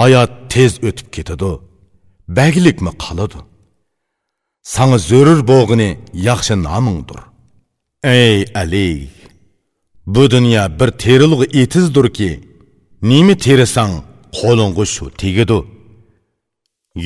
Hayot 0.00 0.32
tez 0.52 0.72
o'tib 0.88 1.08
ketadi. 1.16 1.52
Baglikmi 2.38 2.92
qoladi? 3.04 3.38
Sanga 4.74 4.98
zo'rur 5.10 5.40
bo'g'ini 5.52 5.90
yaxshi 6.28 6.54
nomingdir. 6.66 7.20
Ey 8.04 8.38
ali 8.62 8.90
bu 10.14 10.30
dunyo 10.30 10.64
bir 10.78 10.90
terilg'i 11.02 11.46
etizdirki 11.62 12.30
nima 13.10 13.34
terisang 13.44 13.92
qo'lingga 14.38 14.84
shu 14.94 15.04
tegidi 15.20 15.58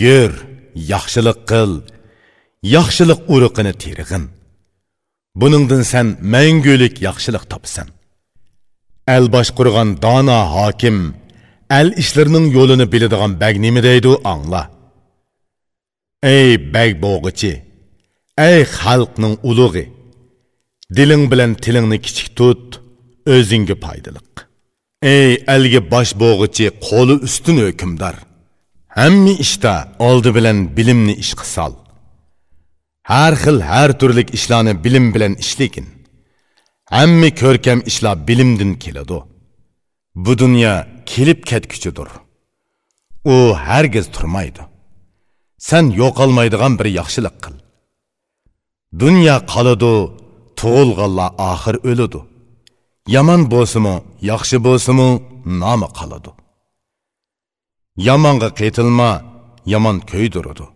yur 0.04 0.32
yaxshilik 0.92 1.38
qil 1.50 1.72
yaxshilik 2.74 3.20
urug'ini 3.34 3.72
terig'in. 3.82 4.24
Buningdan 5.40 5.82
сән 5.92 6.06
mangulik 6.34 6.94
yaxshilik 7.06 7.44
topasan 7.52 7.88
el 9.16 9.24
boshqurgan 9.34 9.88
dono 10.04 10.40
hokim 10.54 10.96
әл 11.78 11.88
ishlarining 12.02 12.46
yo'lini 12.56 12.86
biladigan 12.92 13.32
bag 13.42 13.54
nima 13.64 13.80
deydi 13.88 14.12
angla. 14.32 14.62
Ey 16.34 16.50
bag 16.74 16.90
bo'g'ichi 17.04 17.52
ey 18.48 18.60
xalqning 18.78 19.34
ulug'i 19.50 19.84
diling 20.96 21.24
bilan 21.32 21.52
tilingni 21.64 21.98
kichik 22.06 22.28
tut 22.38 22.66
o'zingga 23.34 23.76
foydaliq. 23.84 24.32
Ey 25.14 25.30
elga 25.54 25.80
bosh 25.92 26.12
bo'g'ichi 26.22 26.66
qo'li 26.86 27.14
ustun 27.26 27.56
hukmdor 27.66 28.16
hamma 28.98 29.34
ishda 29.44 29.74
oldi 30.08 30.30
bilan 30.36 30.58
bilimni 30.76 31.14
ishqa 31.24 31.46
sol. 31.56 31.72
Har 33.10 33.32
xil 33.42 33.58
har 33.70 33.90
turlik 34.00 34.28
ishlarni 34.38 34.72
bilim 34.84 35.06
bilan 35.14 35.34
ishligin 35.44 35.86
hamma 36.94 37.30
ko'rkam 37.40 37.80
ishlar 37.90 38.16
bilimdan 38.28 38.72
keladi 38.84 39.18
bu 40.24 40.32
dunyo 40.42 40.74
kelib 41.10 41.40
ketguchidir 41.50 42.08
u 43.32 43.34
hargiz 43.66 44.06
turmaydi 44.14 44.62
sen 45.68 45.84
yo'qolmaydigan 46.00 46.72
bir 46.78 46.88
yaxshilik 46.98 47.36
qil 47.44 47.56
dunyo 49.02 49.36
qoladi 49.52 49.94
tug'ilganlar 50.60 51.30
oxir 51.50 51.76
o'ladi 51.90 52.20
yomon 53.14 53.42
bo'lsimi 53.52 53.94
yaxshi 54.30 54.56
bo'lsimi 54.66 55.08
nomi 55.62 55.88
qoladi 55.98 56.30
yomonga 58.08 58.48
qaytilma 58.60 59.10
yomon 59.72 59.96
ko'ydiradi 60.12 60.66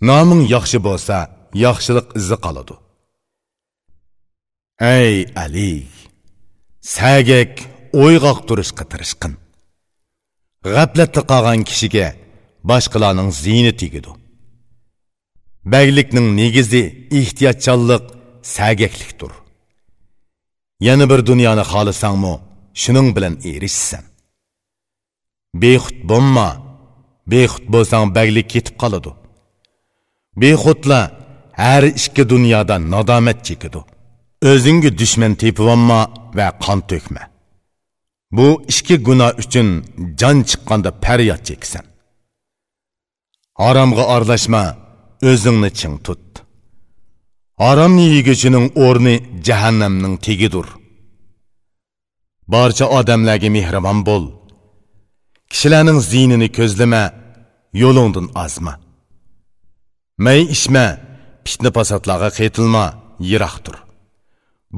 noming 0.00 0.42
yaxshi 0.54 0.78
bo'lsa 0.86 1.16
yaxshilik 1.64 2.08
izi 2.20 2.36
qoladi. 2.44 2.74
Ey 4.96 5.16
ali 5.44 5.72
sagak 6.96 7.52
o'yg'oq 8.02 8.38
turishga 8.48 8.84
tirishqin. 8.90 9.32
G'aflatda 10.74 11.22
qolgan 11.30 11.60
kishiga 11.68 12.06
boshqalarning 12.70 13.30
ziyni 13.42 13.72
tegidi 13.80 14.12
baglikning 15.74 16.28
negizi 16.40 16.82
ehtiyotchanlik 17.18 18.04
sagaklikdir 18.56 19.32
yana 20.86 21.04
bir 21.10 21.20
dunyoni 21.30 21.64
xohlasangmi 21.72 22.34
shuning 22.82 23.08
bilan 23.16 23.34
erishsan. 23.52 24.04
Bexud 25.62 25.98
bo'lma 26.10 26.48
bexud 27.32 27.64
bo'lsang 27.74 28.04
baglik 28.16 28.48
ketib 28.54 28.76
qoladi. 28.82 29.10
Behudla 30.42 31.00
har 31.62 31.82
ikki 32.00 32.22
dunyoda 32.32 32.76
nadomat 32.94 33.38
chekidi 33.46 33.80
o'zingga 34.50 34.90
dushman 35.00 35.32
tepivonma 35.42 36.00
va 36.38 36.48
qon 36.64 36.80
to'kma. 36.90 37.22
Bu 38.36 38.46
ikki 38.72 38.96
gunoh 39.06 39.32
uchun 39.42 39.68
jon 40.20 40.36
chiqqanda 40.48 40.90
faryod 41.04 41.42
cheksan 41.48 41.84
haromga 43.60 44.04
aralashma 44.14 44.62
o'zingni 45.30 45.70
ching 45.80 45.96
tut. 46.06 46.24
Haromni 47.62 48.06
yeguchining 48.16 48.66
o'rni 48.86 49.14
jahannamning 49.46 50.16
tegidir 50.26 50.66
barcha 52.52 52.86
odamlarga 52.98 53.48
mehribon 53.56 53.98
bo'l. 54.08 54.24
Kishilarning 55.52 56.00
zinini 56.10 56.48
ko'zlama 56.58 57.02
yo'lingdan 57.82 58.26
ozma. 58.44 58.72
May 60.24 60.40
ishma 60.56 60.86
fitna 61.46 61.70
fasodlarga 61.76 62.30
qaytilma 62.38 62.84
yiroqdir 63.30 63.76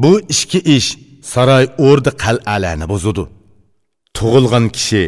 bu 0.02 0.10
ishki 0.34 0.60
ish 0.76 0.88
saroy 1.32 1.64
o'rda 1.86 2.10
qal'alarni 2.24 2.86
buzudi 2.92 3.24
tug'ilgan 4.16 4.66
kishi 4.76 5.04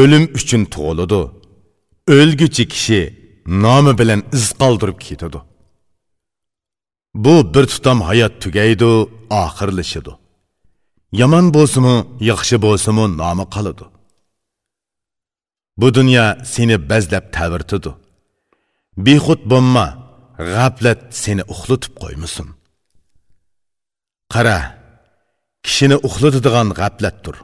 o'lim 0.00 0.24
uchun 0.38 0.62
tug'iladi. 0.74 1.22
O'lguchi 2.18 2.64
kishi 2.72 3.00
nomi 3.64 3.92
bilan 4.00 4.20
iz 4.36 4.44
qoldirib 4.60 4.98
ketadi. 5.06 5.40
Bu 7.24 7.34
bir 7.54 7.64
tutam 7.72 7.98
hayot 8.08 8.34
tugaydi 8.42 8.90
oxirlashidi 9.42 10.12
yomon 11.20 11.46
bo'lsimi 11.56 11.96
yaxshi 12.30 12.56
bo'lsimi 12.66 13.04
nomi 13.20 13.44
qoladi. 13.54 13.86
Bu 15.80 15.88
dunyo 15.96 16.24
seni 16.54 16.76
bazlab 16.90 17.24
tavirtidi 17.36 17.90
bexud 19.06 19.42
bo'lma 19.52 19.86
g'aflat 20.52 21.00
seni 21.22 21.42
uxlatib 21.54 21.94
qo'ymasin. 22.02 22.48
Qara 24.32 24.58
kishini 25.64 25.96
uxlatadigan 26.08 26.68
g'aflatdir. 26.78 27.36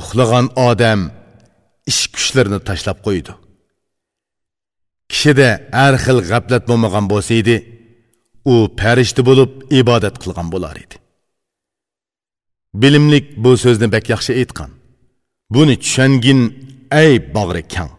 Uxlagan 0.00 0.46
odam 0.68 1.00
ish 1.90 2.02
kuchlarini 2.14 2.60
tashlab 2.68 2.98
qo'ydi. 3.06 3.32
Kishida 5.10 5.48
har 5.80 5.94
xil 6.04 6.18
g'aflat 6.30 6.64
bo'lmagan 6.70 7.04
bo'lsa 7.12 7.32
edi 7.42 7.56
u 8.52 8.54
farishta 8.80 9.22
bo'lib 9.28 9.50
ibodat 9.80 10.16
qilgan 10.22 10.48
bo'lar 10.54 10.76
edi. 10.84 10.96
Bilimlik 12.82 13.26
bu 13.42 13.50
so'zni 13.64 13.88
bak 13.94 14.04
yaxshi 14.14 14.32
aytgan. 14.40 14.70
Buni 15.54 15.74
tushangin 15.82 16.40
ey 17.02 17.12
bag'ri 17.36 17.62
kang. 17.74 17.92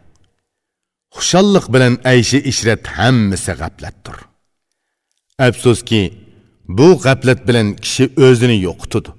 Xushalliq 1.15 1.65
bilan 1.73 1.93
ayshi 2.13 2.39
ishrat 2.51 2.83
hammasi 2.95 3.53
g'aflatdir. 3.59 4.17
Afsuski 5.47 6.03
bu 6.77 6.87
g'aflat 7.03 7.39
bilan 7.47 7.67
kishi 7.83 8.05
o'zini 8.25 8.57
yo'qitadi 8.67 9.11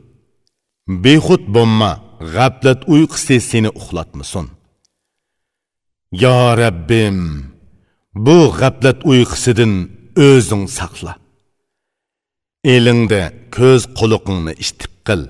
behud 1.05 1.43
bo'lma 1.55 1.93
g'aflat 2.35 2.81
uyqusi 2.95 3.37
seni 3.51 3.71
uxlatmasin. 3.81 4.47
Yo 6.23 6.39
rabbim 6.63 7.19
bu 8.27 8.39
g'aflat 8.61 8.99
uyqusidan 9.11 9.73
o'zing 10.29 10.65
saqla. 10.79 11.13
Elingda 12.75 13.23
ko'z 13.57 13.83
quloqingni 13.99 14.53
ishtiq 14.65 14.93
qil. 15.07 15.23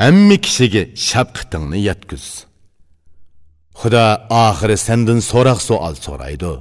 Hamma 0.00 0.36
kishiga 0.44 0.82
shafqatingni 1.08 1.78
yetkaz. 1.88 2.45
Xudo 3.80 4.06
oxiri 4.46 4.76
sendan 4.86 5.20
so'roq 5.30 5.60
savol 5.68 5.94
so'raydi. 6.06 6.52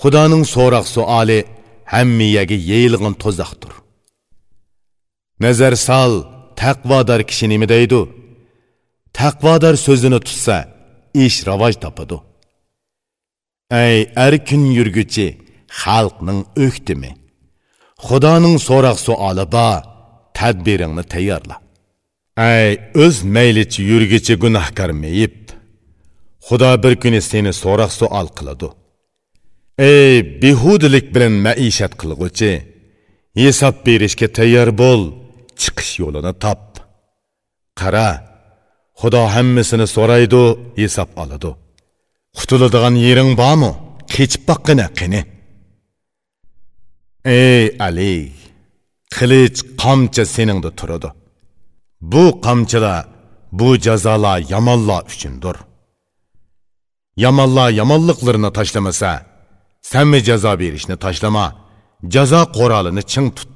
Xudoning 0.00 0.44
so'roq 0.54 0.86
savoli 0.96 1.40
hammiyaga 1.92 2.56
yeyilgan 2.70 3.14
to'zoqdir 3.22 3.72
nazar 5.40 5.74
sol 5.88 6.12
taqvodor 6.60 7.20
kishi 7.30 7.46
nima 7.52 7.66
deydi? 7.74 8.00
Taqvodor 9.18 9.74
so'zini 9.86 10.18
tutsa 10.26 10.56
ish 11.24 11.38
rivoj 11.48 11.74
topadi. 11.84 12.18
Ey 13.84 13.96
erkin 14.26 14.62
yurguchi 14.78 15.26
xalqning 15.80 16.40
o'ktimi? 16.64 17.10
Xudoning 18.06 18.56
so'roq 18.68 18.98
savoli 19.06 19.44
bor 19.56 19.80
tadbiringni 20.38 21.04
tayyorla. 21.12 21.56
Ey 22.52 22.70
o'z 23.04 23.16
maylichi 23.36 23.80
yurgichi 23.90 24.34
gunohkor 24.44 24.90
meyib 25.02 25.32
xudo 26.48 26.70
bir 26.82 26.94
kuni 27.02 27.20
seni 27.30 27.52
so'roq 27.62 27.92
suol 28.00 28.28
qiladi. 28.38 28.68
Ey 29.92 30.14
behudilik 30.42 31.06
bilan 31.14 31.34
maishat 31.46 31.92
qilg'uchi 32.00 32.52
hisob 33.40 33.74
berishga 33.86 34.28
tayyor 34.38 34.68
bo'l 34.82 35.02
chiqish 35.60 35.92
yo'lini 36.02 36.32
top. 36.44 36.62
Qara 37.80 38.08
xudo 39.00 39.22
hammasini 39.34 39.86
so'raydi 39.96 40.42
hisob 40.80 41.10
oladi. 41.22 41.50
Qutuladigan 42.38 42.94
yering 43.06 43.30
bormi? 43.40 43.70
Kechib 44.12 44.42
boqqina 44.48 44.86
qani 44.98 45.20
ey 47.24 47.64
ali 47.86 48.14
qilich 49.16 49.58
qamchi 49.82 50.24
seningda 50.34 50.70
turadi. 50.78 51.10
Bu 52.12 52.24
qamchilar 52.46 53.00
bu 53.58 53.68
jazolar 53.86 54.38
yomonlar 54.52 55.02
uchundir. 55.12 55.56
Yomonlar 57.24 57.68
yomonliqlarini 57.80 58.50
tashlamasa 58.58 59.10
sanmi 59.92 60.18
jazo 60.28 60.52
berishni 60.62 60.96
tashlama 61.04 61.46
jazo 62.14 62.42
qo'rolini 62.56 63.02
ching 63.12 63.28
tut. 63.36 63.54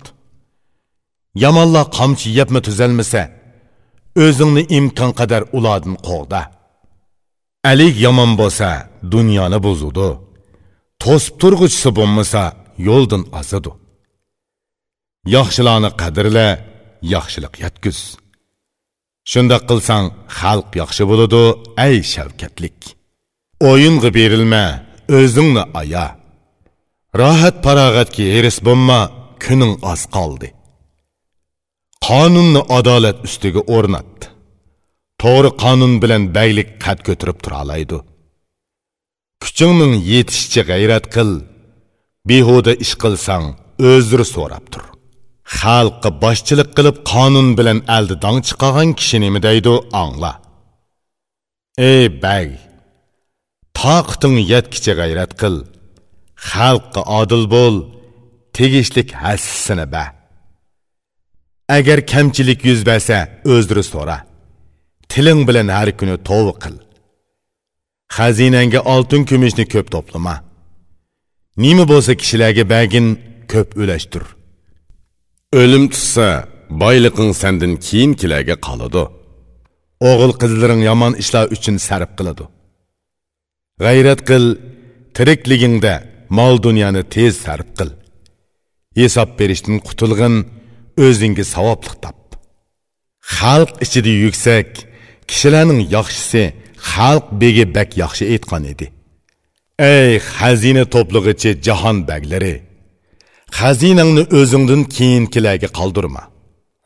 Yomonlar 1.44 1.86
qamchi 1.98 2.28
yebmi 2.38 2.60
tuzalmasa 2.66 3.22
o'zingni 4.24 4.62
imkon 4.78 5.10
qadar 5.20 5.42
ulardan 5.56 5.96
qo'g'da 6.08 6.40
alik 7.70 7.94
yomon 8.06 8.32
bo'lsa 8.40 8.68
dunyoni 9.14 9.58
buzudi 9.66 10.08
to'sib 11.02 11.34
turg'ichsi 11.42 11.90
bo'lmasa 11.98 12.42
yo'ldan 12.88 13.22
ozidi 13.40 13.72
yaxshilarni 15.36 15.90
qadrla 16.00 16.48
yaxshilik 17.14 17.54
yetkuz 17.64 17.98
shundoq 19.30 19.62
qilsang 19.70 20.06
xalq 20.38 20.68
yaxshi 20.82 21.02
bo'ladi 21.10 21.42
ay 21.84 21.94
shavkatlik 22.12 22.78
o'yinga 23.60 24.10
berilma 24.18 24.64
o'zingni 25.18 25.64
aya. 25.80 26.06
Rohat 27.20 27.56
farog'atga 27.64 28.24
eris 28.38 28.58
bo'lma 28.66 29.00
kuning 29.44 29.74
oz 29.92 30.02
qoldi. 30.16 30.48
Qonunni 32.06 32.62
adolat 32.78 33.18
ustiga 33.26 33.62
o'rnatdi. 33.76 34.26
To'g'ri 35.22 35.50
qonun 35.62 35.94
bilan 36.02 36.22
baylik 36.36 36.70
qad 36.84 36.98
ko'tirib 37.06 37.38
tura 37.44 37.62
kuchingning 39.42 39.94
yetishicha 40.12 40.62
g'ayrat 40.70 41.06
qil. 41.14 41.30
Behuda 42.28 42.72
ish 42.84 42.94
qilsang 43.02 43.44
o'zri 43.90 44.24
so'rab 44.34 44.64
tur. 44.72 44.84
Xalqqa 45.58 46.10
boshchilik 46.24 46.70
qilib 46.76 46.96
qonun 47.12 47.48
bilan 47.58 47.78
aldidong 47.96 48.38
chiqagan 48.48 48.90
kishi 48.98 49.16
nima 49.24 49.40
deydi 49.46 49.74
angla 50.04 50.32
ey 51.78 52.04
bay 52.22 52.48
toqiting 53.78 54.36
yetkicha 54.52 54.92
g'ayrat 55.00 55.32
qil. 55.40 55.56
Xalqqa 56.50 57.02
odil 57.20 57.44
bo'l. 57.54 57.76
Tegishlik 58.56 59.08
hassini 59.22 59.86
ba. 59.94 60.04
Agar 61.76 61.98
kamchilik 62.12 62.60
yuz 62.68 62.80
bersa 62.90 63.18
o'zri 63.54 63.82
so'ra. 63.92 64.18
Tiling 65.12 65.40
bilan 65.48 65.68
har 65.76 65.88
kuni 65.98 66.16
tovi 66.28 66.54
qil. 66.62 66.76
Xazinangga 68.16 68.80
oltin 68.94 69.22
kumushni 69.30 69.64
ko'p 69.74 69.88
to'plama. 69.94 70.34
Nima 71.64 71.84
bo'lsa 71.92 72.12
kishilarga 72.20 72.64
bagin 72.74 73.06
ko'p 73.52 73.68
ulashtir 73.82 74.24
o'lim 75.60 75.84
tutsa 75.92 76.26
boyliqing 76.82 77.30
sandan 77.42 77.72
keyin 77.86 78.12
kilarga 78.20 78.56
qoladi. 78.66 79.02
O'g'il 80.10 80.32
qizlaring 80.42 80.82
yomon 80.88 81.12
ishlar 81.22 81.44
uchun 81.54 81.76
sarf 81.88 82.10
qiladi 82.18 82.44
g'ayrat 83.84 84.20
qil 84.28 84.44
tirikligingda 85.16 85.94
mol 86.38 86.54
dunyoni 86.66 87.02
tez 87.14 87.32
sarf 87.44 87.68
qil. 87.78 87.90
Hisob 88.98 89.30
berishdan 89.38 89.76
qutulg'in 89.88 90.34
o'zingga 91.06 91.44
savoblik 91.54 91.96
top 92.04 92.18
xalq 93.36 93.70
ichida 93.84 94.12
yuksak 94.24 94.68
kishilarning 95.30 95.80
yaxshisi 95.96 96.42
xalq 96.92 97.26
begi 97.40 97.64
bak 97.76 97.90
yaxshi 98.02 98.24
aytgan 98.34 98.64
edi. 98.72 98.86
Ey 99.94 100.12
xazina 100.36 100.84
to'plig'ichi 100.94 101.50
jahon 101.66 101.98
baglari 102.10 102.54
xazinangni 103.58 104.22
o'zingdan 104.38 104.82
keyinkilarga 104.96 105.68
qoldirma. 105.78 106.22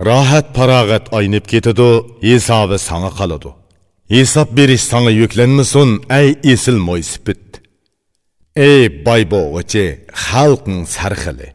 Rohat 0.09 0.47
farog'at 0.57 1.05
aynib 1.19 1.45
ketadi 1.53 1.89
hisobi 2.29 2.77
sanga 2.89 3.11
qoladi. 3.21 3.51
Hisob 4.11 4.49
berish 4.57 4.85
sanga 4.91 5.11
yuklanmasin 5.11 5.91
ey 6.11 6.29
esil 6.53 6.77
mo'ysipit 6.87 7.61
ey 8.57 8.83
boy 9.07 9.23
bo'g'ichi 9.35 9.85
xalqning 10.25 10.85
sarxili 10.95 11.49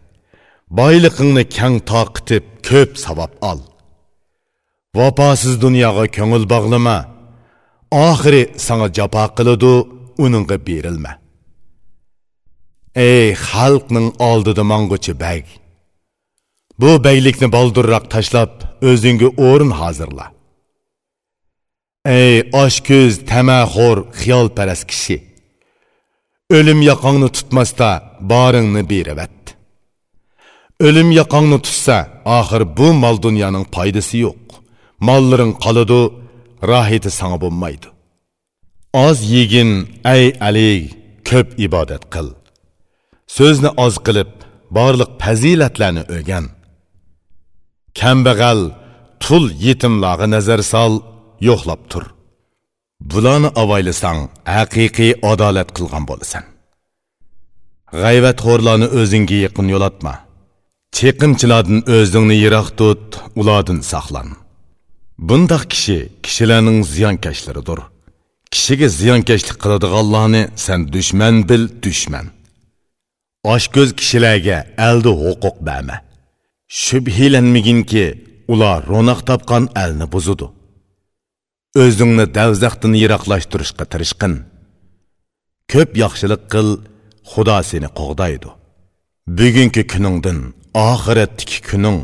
boyliqingni 0.80 1.44
kang 1.58 1.76
toqitib 1.92 2.44
ko'p 2.68 2.92
savob 3.04 3.32
ol. 3.50 3.60
Vafosiz 4.98 5.56
dunyoga 5.64 6.06
ko'ngil 6.18 6.44
bog'lama 6.54 6.98
oxiri 8.08 8.44
sanga 8.66 8.88
jafo 8.98 9.26
qiladi 9.38 9.74
uningga 10.26 10.58
berilma. 10.68 11.14
Ey 13.10 13.28
xalqning 13.50 14.08
oldida 14.30 14.64
mong'uchi 14.72 15.14
bag 15.24 15.46
bu 16.82 16.90
baylikni 17.08 17.48
boldurroq 17.58 18.06
tashlab 18.14 18.52
o'zingga 18.90 19.30
o'rin 19.48 19.72
hozirla. 19.82 20.37
Ey 22.16 22.36
oshko'z 22.64 23.14
tamaxo'r 23.32 23.98
xiyolparast 24.20 24.86
kishi. 24.92 25.18
O'lim 26.58 26.80
yoqongni 26.90 27.30
tutmasda 27.38 27.90
boringni 28.32 28.84
beravat. 28.92 29.38
O'lim 30.88 31.10
yoqongni 31.20 31.60
tutsa 31.66 31.98
oxir 32.40 32.62
bu 32.78 32.88
mol 33.04 33.16
dunyoning 33.26 33.66
foydasi 33.76 34.18
yo'q. 34.26 34.42
Mollaring 35.08 35.54
qoladi 35.64 36.02
rohiti 36.72 37.10
sanga 37.20 37.38
bo'lmaydi. 37.44 37.88
Oz 39.06 39.18
yegin 39.36 39.72
ey 40.16 40.26
ali 40.48 40.72
ko'p 41.30 41.48
ibodat 41.66 42.04
qil. 42.14 42.28
So'zni 43.36 43.70
oz 43.86 43.96
qilib 44.06 44.32
borliq 44.78 45.12
fazilatlarni 45.24 46.04
o'rgan. 46.14 46.46
Kambag'al 48.00 48.62
tul 49.24 49.46
yetimlarga 49.66 50.28
nazar 50.36 50.62
sol 50.74 50.94
yo'qlab 51.50 51.82
tur. 51.92 52.06
Bularni 53.12 53.50
avaylasang 53.62 54.20
haqiqiy 54.56 55.12
adolat 55.32 55.70
qilgan 55.78 56.04
bo'lasan. 56.10 56.44
G'ayvatxo'rlarni 58.02 58.88
o'zingga 59.00 59.38
yaqin 59.46 59.68
yo'latma. 59.74 60.14
Cheqimchilardan 60.98 61.80
o'zingni 61.98 62.36
yiroq 62.44 62.68
tut 62.80 63.04
ulardan 63.40 63.80
saqlan. 63.92 64.28
Bundoq 65.28 65.64
kishi 65.74 65.98
kishilarning 66.26 66.80
ziyonkashlaridir. 66.94 67.80
Kishiga 68.54 68.88
ziyonkashlik 69.00 69.58
qiladiganlarni 69.64 70.44
san 70.66 70.80
dushman 70.94 71.36
bil 71.50 71.64
dushman. 71.84 72.26
Oshko'z 73.54 73.90
kishilarga 74.00 74.58
aldi 74.88 75.12
huquq 75.22 75.58
berma 75.68 75.98
shubhilanmaginki 76.84 78.06
ular 78.54 78.80
ro'noq 78.92 79.20
topgan 79.30 79.64
alni 79.84 80.06
buzudi. 80.14 80.48
O'zingni 81.84 82.26
davzaqdan 82.38 82.94
yiroqlashtirishga 83.02 83.86
tirishqin 83.92 84.34
ko'p 85.72 85.92
yaxshilik 86.04 86.44
qil 86.54 86.70
xudo 87.32 87.58
seni 87.70 87.90
qo'g'daydi 88.00 88.50
bugungi 89.40 89.84
kuningdan 89.94 90.40
oxiratdiki 90.90 91.60
kuning 91.70 91.98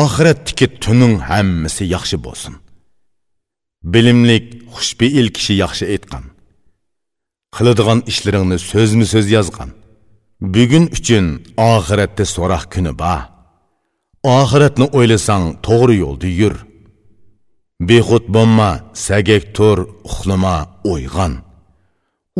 oxiratdiki 0.00 0.66
tuning 0.84 1.14
hammasi 1.30 1.84
yaxshi 1.94 2.16
bo'lsin 2.26 2.54
bilimlik 3.92 4.46
xushbeil 4.74 5.28
kishi 5.36 5.54
yaxshi 5.64 5.84
aytgan 5.94 6.24
qiladigan 7.56 8.00
ishlaringni 8.10 8.58
so'zmi 8.70 9.06
so'z 9.12 9.26
yozgan 9.36 9.70
bugun 10.54 10.84
uchun 10.98 11.26
oxiratda 11.72 12.24
so'roq 12.34 12.64
kuni 12.74 12.92
bor 13.02 13.22
oxiratni 14.38 14.86
o'ylasang 14.98 15.44
to'g'ri 15.66 15.94
yo'lda 16.04 16.28
yur 16.40 16.54
bexud 17.80 18.24
bo'lma 18.34 18.70
sagak 19.06 19.44
tur 19.56 19.78
uxlama 20.08 20.56
o'yg'on 20.92 21.32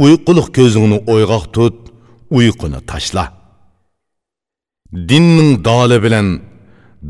uyquliq 0.05 0.49
ko'zingni 0.57 0.99
o'yg'oq 1.13 1.45
tut 1.55 1.77
uyquni 2.39 2.81
tashla. 2.91 3.25
Dinning 5.09 5.53
doli 5.69 5.99
bilan 6.05 6.29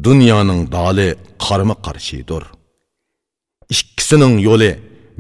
dunyoning 0.07 0.63
doli 0.77 1.09
qarma 1.45 1.75
qarshidir 1.87 2.45
ikkisining 3.75 4.35
yo'li 4.49 4.73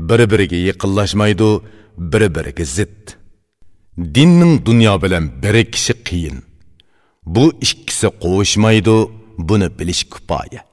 bir 0.09 0.21
biriga 0.31 0.59
yaqinlashmaydi 0.69 1.51
bir 2.11 2.23
biriga 2.37 2.65
zid 2.77 3.05
dinning 4.17 4.55
dunyo 4.69 4.95
bilan 5.03 5.25
birikishi 5.43 5.95
qiyin. 6.09 6.39
Bu 7.35 7.45
ikkisi 7.67 8.09
qo'shmaydi 8.25 8.97
buni 9.49 9.69
bilish 9.79 10.03
kifoya 10.13 10.68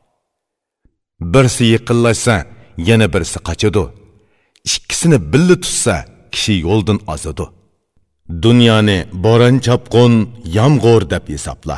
birsi 1.34 1.66
yaqinlashsa 1.76 2.36
yana 2.90 3.08
birsi 3.14 3.40
qochadi. 3.48 3.84
Ikkisini 4.76 5.18
billa 5.32 5.56
tutsa 5.64 5.96
kishi 6.34 6.54
yo'ldan 6.68 7.00
ozadi. 7.14 7.46
Dunyoni 8.46 9.00
bo'ron 9.26 9.56
chopqun 9.66 10.14
yomg'ir 10.58 11.02
deb 11.14 11.26
hisobla. 11.34 11.78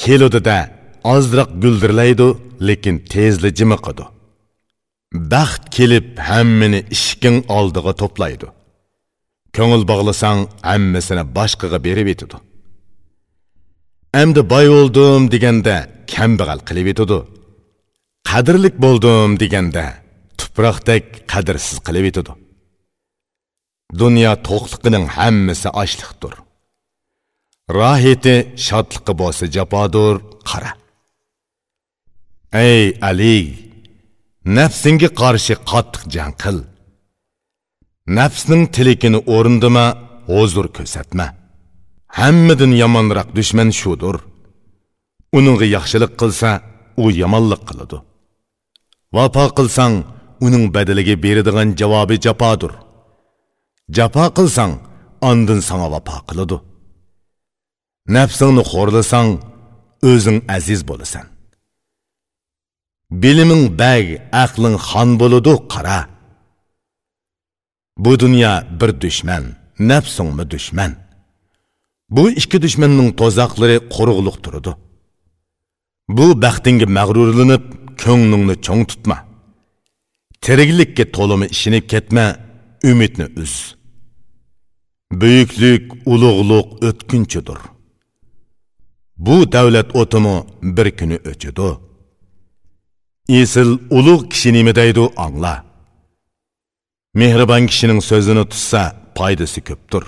Keludida 0.00 0.58
ozroq 1.14 1.50
guldirlaydi 1.62 2.28
lekin 2.68 2.96
tezli 3.12 3.50
jimiqidi 3.58 4.04
baxt 5.34 5.62
kelib 5.76 6.06
hammani 6.28 6.80
ishking 6.96 7.38
oldiga 7.56 7.92
to'playdi. 8.00 8.48
Ko'ngil 9.56 9.82
bog'lasang 9.90 10.40
hammasini 10.70 11.24
boshqaga 11.36 11.78
berib 11.86 12.08
etadi 12.14 12.36
amdi 14.22 14.42
boy 14.52 14.66
bo'ldim 14.74 15.22
deganda 15.34 15.76
kambag'al 16.12 16.60
qilib 16.68 16.86
етуді. 16.92 17.18
Qadrlik 18.30 18.76
bo'ldim 18.84 19.30
deganda 19.42 19.84
tuproqdek 20.38 21.04
qadrsiz 21.32 21.78
qilib 21.86 22.04
yetadi 22.10 22.32
dunyo 24.00 24.32
toqliqining 24.48 25.06
hammasi 25.16 25.68
ochliqdir. 25.82 26.34
rohiti 27.78 28.36
shodliqi 28.66 29.12
bo'lsa 29.20 29.44
jafodur, 29.56 30.14
qara. 30.48 30.72
Ey 32.68 32.84
Ali, 33.08 33.38
nafsingga 34.56 35.08
qarshi 35.20 35.54
qattiq 35.70 36.02
jang 36.14 36.34
qil. 36.42 36.58
Nafsning 38.18 38.62
tilikini 38.74 39.20
o'rindima, 39.34 39.86
huzur 40.32 40.66
ko'rsatma. 40.76 41.26
Hammadan 42.18 42.72
yomonroq 42.82 43.28
dushman 43.38 43.70
shudir. 43.80 44.16
Uningga 45.36 45.66
yaxshilik 45.76 46.12
qilsa, 46.20 46.50
u 47.02 47.04
yomonlik 47.22 47.62
qiladi. 47.68 47.98
Vafo 49.16 49.44
qilsang, 49.56 49.94
uning 50.46 50.64
badaliga 50.74 51.14
beradigan 51.24 51.68
javobi 51.80 52.16
jafodir. 52.24 52.72
Jafo 53.96 54.24
qilsang, 54.36 54.72
ondan 55.30 55.60
sana 55.68 55.86
vafo 55.94 56.16
qiladi. 56.28 56.56
Nafsingni 58.16 58.62
xo'rlasang, 58.72 59.30
o'zing 60.10 60.38
aziz 60.56 60.80
bo'lasan. 60.90 61.26
Biliming 63.22 63.64
bag, 63.80 64.06
aqling 64.44 64.76
xon 64.88 65.08
bo'ladi, 65.20 65.52
qara. 65.72 66.00
Bu 68.04 68.12
dunyo 68.22 68.52
bir 68.78 68.90
dushman, 69.02 69.44
nafsingmi 69.90 70.44
dushman. 70.52 70.92
Bu 72.14 72.24
ikki 72.40 72.58
dushmanning 72.64 73.10
tozoqlari 73.20 73.76
quruqliq 73.94 74.36
turadi. 74.44 74.72
Bu 76.08 76.42
baxtingga 76.42 76.86
mag'rurlanib, 76.98 77.64
ko'nglingni 78.02 78.56
cho'ng 78.66 78.84
tutma. 78.90 79.16
Tiriklikka 80.44 81.04
to'limi 81.16 81.46
ishinib 81.54 81.84
ketma, 81.92 82.26
umidni 82.90 83.26
uz. 83.42 83.54
Büyüklük, 85.20 85.84
ulug'luq 86.12 86.68
o'tkinchidir. 86.88 87.60
Bu 89.16 89.52
davlat 89.52 89.88
o'timi 90.00 90.36
bir 90.76 90.88
kuni 90.98 91.18
o'chidi. 91.30 91.68
Esil 93.28 93.70
ulug' 93.98 94.28
kishi 94.32 94.50
nima 94.52 94.72
deydi 94.80 95.04
angla. 95.24 95.54
Mehribon 97.20 97.64
kishining 97.70 98.00
so'zini 98.10 98.44
tutsa, 98.50 98.82
foydasi 99.16 99.60
ko'pdir. 99.68 100.04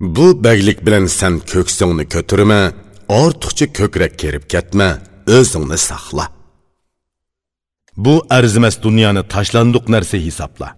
Bu 0.00 0.26
baglik 0.44 0.78
bilan 0.86 1.06
sen 1.18 1.34
ko'ksingni 1.52 2.04
ko'tirma, 2.14 2.60
ortiqcha 3.08 3.66
ko'krak 3.78 4.18
kerib 4.22 4.44
ketma, 4.52 4.88
o'zingni 5.36 5.78
saqla. 5.90 6.26
Bu 8.04 8.14
arzimas 8.36 8.76
dunyoni 8.86 9.22
tashlandiq 9.34 9.84
narsa 9.94 10.16
hisobla. 10.26 10.68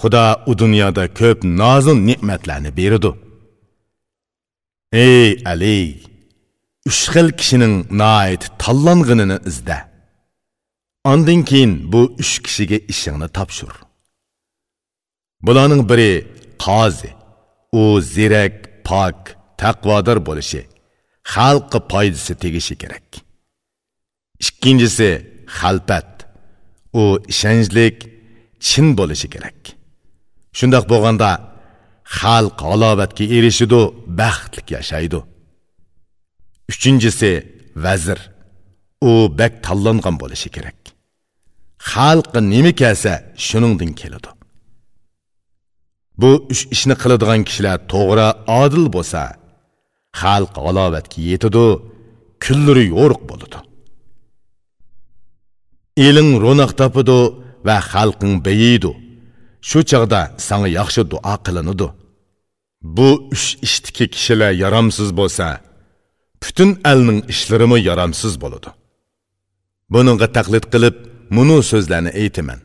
Xudo 0.00 0.26
u 0.50 0.52
dunyoda 0.62 1.04
ko'p 1.20 1.38
nozun 1.60 1.98
ne'matlarni 2.08 2.70
berdi 2.80 3.10
Ey 4.92 5.42
Ali, 5.52 6.00
uch 6.88 7.02
xil 7.12 7.28
kishining 7.38 7.74
noit 8.02 8.42
tanlang'inini 8.62 9.38
izda. 9.50 9.78
Ondan 11.10 11.40
keyin 11.48 11.72
bu 11.92 12.00
uch 12.22 12.34
kishiga 12.44 12.78
ishingni 12.92 13.28
topshir. 13.36 13.72
Bularning 15.46 15.82
biri 15.90 16.12
qozi, 16.64 17.10
u 17.80 17.82
zirak, 18.14 18.54
pok, 18.88 19.18
taqvodor 19.60 20.18
bo'lishi, 20.28 20.62
xalqqa 21.34 21.78
foydasi 21.90 22.34
tegishi 22.42 22.74
kerak. 22.82 23.06
Ikkinchisi 24.44 25.10
xalpat, 25.58 26.10
u 27.00 27.02
ishonchlik, 27.32 27.96
chin 28.66 28.86
bo'lishi 28.98 29.28
kerak. 29.34 29.58
shundoq 30.58 30.84
bo'lganda 30.92 31.30
xalq 32.18 32.58
halovatga 32.70 33.24
erishidu, 33.36 33.80
baxtli 34.20 34.62
yashaydi. 34.76 35.20
Uchinchisi 36.70 37.32
vazir. 37.84 38.18
U 39.10 39.12
bak 39.40 39.52
tanlangan 39.66 40.16
bo'lishi 40.22 40.48
kerak. 40.56 40.78
Xalq 41.90 42.32
nima 42.52 42.72
kelsa, 42.80 43.12
shuningdan 43.46 43.92
keladi. 44.00 44.30
Bu 46.20 46.30
uch 46.52 46.62
ishni 46.74 46.94
qiladigan 47.02 47.40
kishilar 47.48 47.76
to'g'ri, 47.92 48.28
odil 48.62 48.86
bo'lsa, 48.96 49.22
xalq 50.18 50.54
halovatga 50.66 51.20
yetidu 51.30 51.66
kunlari 52.44 52.84
yo'riq 52.94 53.22
bo'ladi. 53.30 53.58
Eling 56.06 56.30
ro'naq 56.44 56.72
topidu 56.80 57.18
va 57.66 57.76
xalqing 57.92 58.34
beyidu 58.46 58.92
shu 59.68 59.78
chog'da 59.90 60.20
sanga 60.48 60.68
yaxshi 60.78 61.02
duo 61.12 61.34
qilinadi. 61.46 61.88
Bu 62.96 63.08
uch 63.34 63.46
ishdiki 63.66 64.04
kishilar 64.14 64.52
yaramsiz 64.64 65.08
bo'lsa 65.20 65.46
butun 66.42 66.70
alning 66.90 67.20
ishlarimi 67.32 67.78
yaramsiz 67.88 68.32
bo'ladi. 68.42 68.70
Buningga 69.92 70.28
taqlid 70.36 70.64
qilib 70.72 70.96
munu 71.36 71.58
so'zlarni 71.70 72.10
aytaman. 72.22 72.60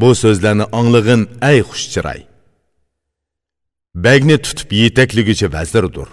Bu 0.00 0.08
so'zlarni 0.22 0.66
anglig'in 0.78 1.22
ay 1.48 1.58
xushchiray. 1.70 2.20
Bagni 4.04 4.36
tutib 4.44 4.70
yetakligichi 4.82 5.46
vazirdir. 5.56 6.08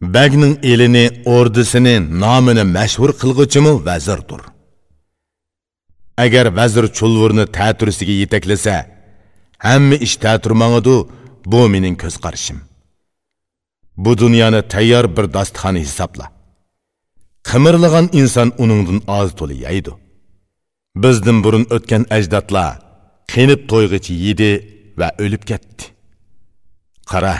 Bagning 0.00 0.58
elini 0.62 1.22
ordisini 1.24 2.20
nomini 2.20 2.62
mashhur 2.62 3.10
qilg'uchimi 3.20 3.72
vazirdir. 3.86 4.40
Agar 6.24 6.46
vazir 6.56 6.84
chulvurni 6.98 7.44
ta'turisiga 7.56 8.14
yetaklasa 8.22 8.86
hamma 9.66 9.96
ish 10.06 10.16
ta'turmang'idu 10.24 10.96
bu 11.52 11.60
mening 11.68 11.96
ko'z 12.02 12.16
qarashim 12.24 12.58
bu 14.04 14.18
dunyoni 14.18 14.60
tayyor 14.72 15.04
bir 15.16 15.26
dasturxon 15.36 15.76
hisobla. 15.84 16.26
Qimirlagan 17.48 18.06
inson 18.20 18.48
uningdan 18.62 19.00
oz 19.18 19.30
to'la 19.38 19.56
yeydi 19.66 19.92
bizdan 21.02 21.38
burun 21.44 21.64
o'tgan 21.76 22.02
ajdodlar 22.16 22.72
qinib 23.32 23.60
to'yg'ichi 23.70 24.14
yedi 24.26 24.50
va 25.00 25.08
o'lib 25.24 25.42
ketdi. 25.50 25.82
Qara 27.10 27.34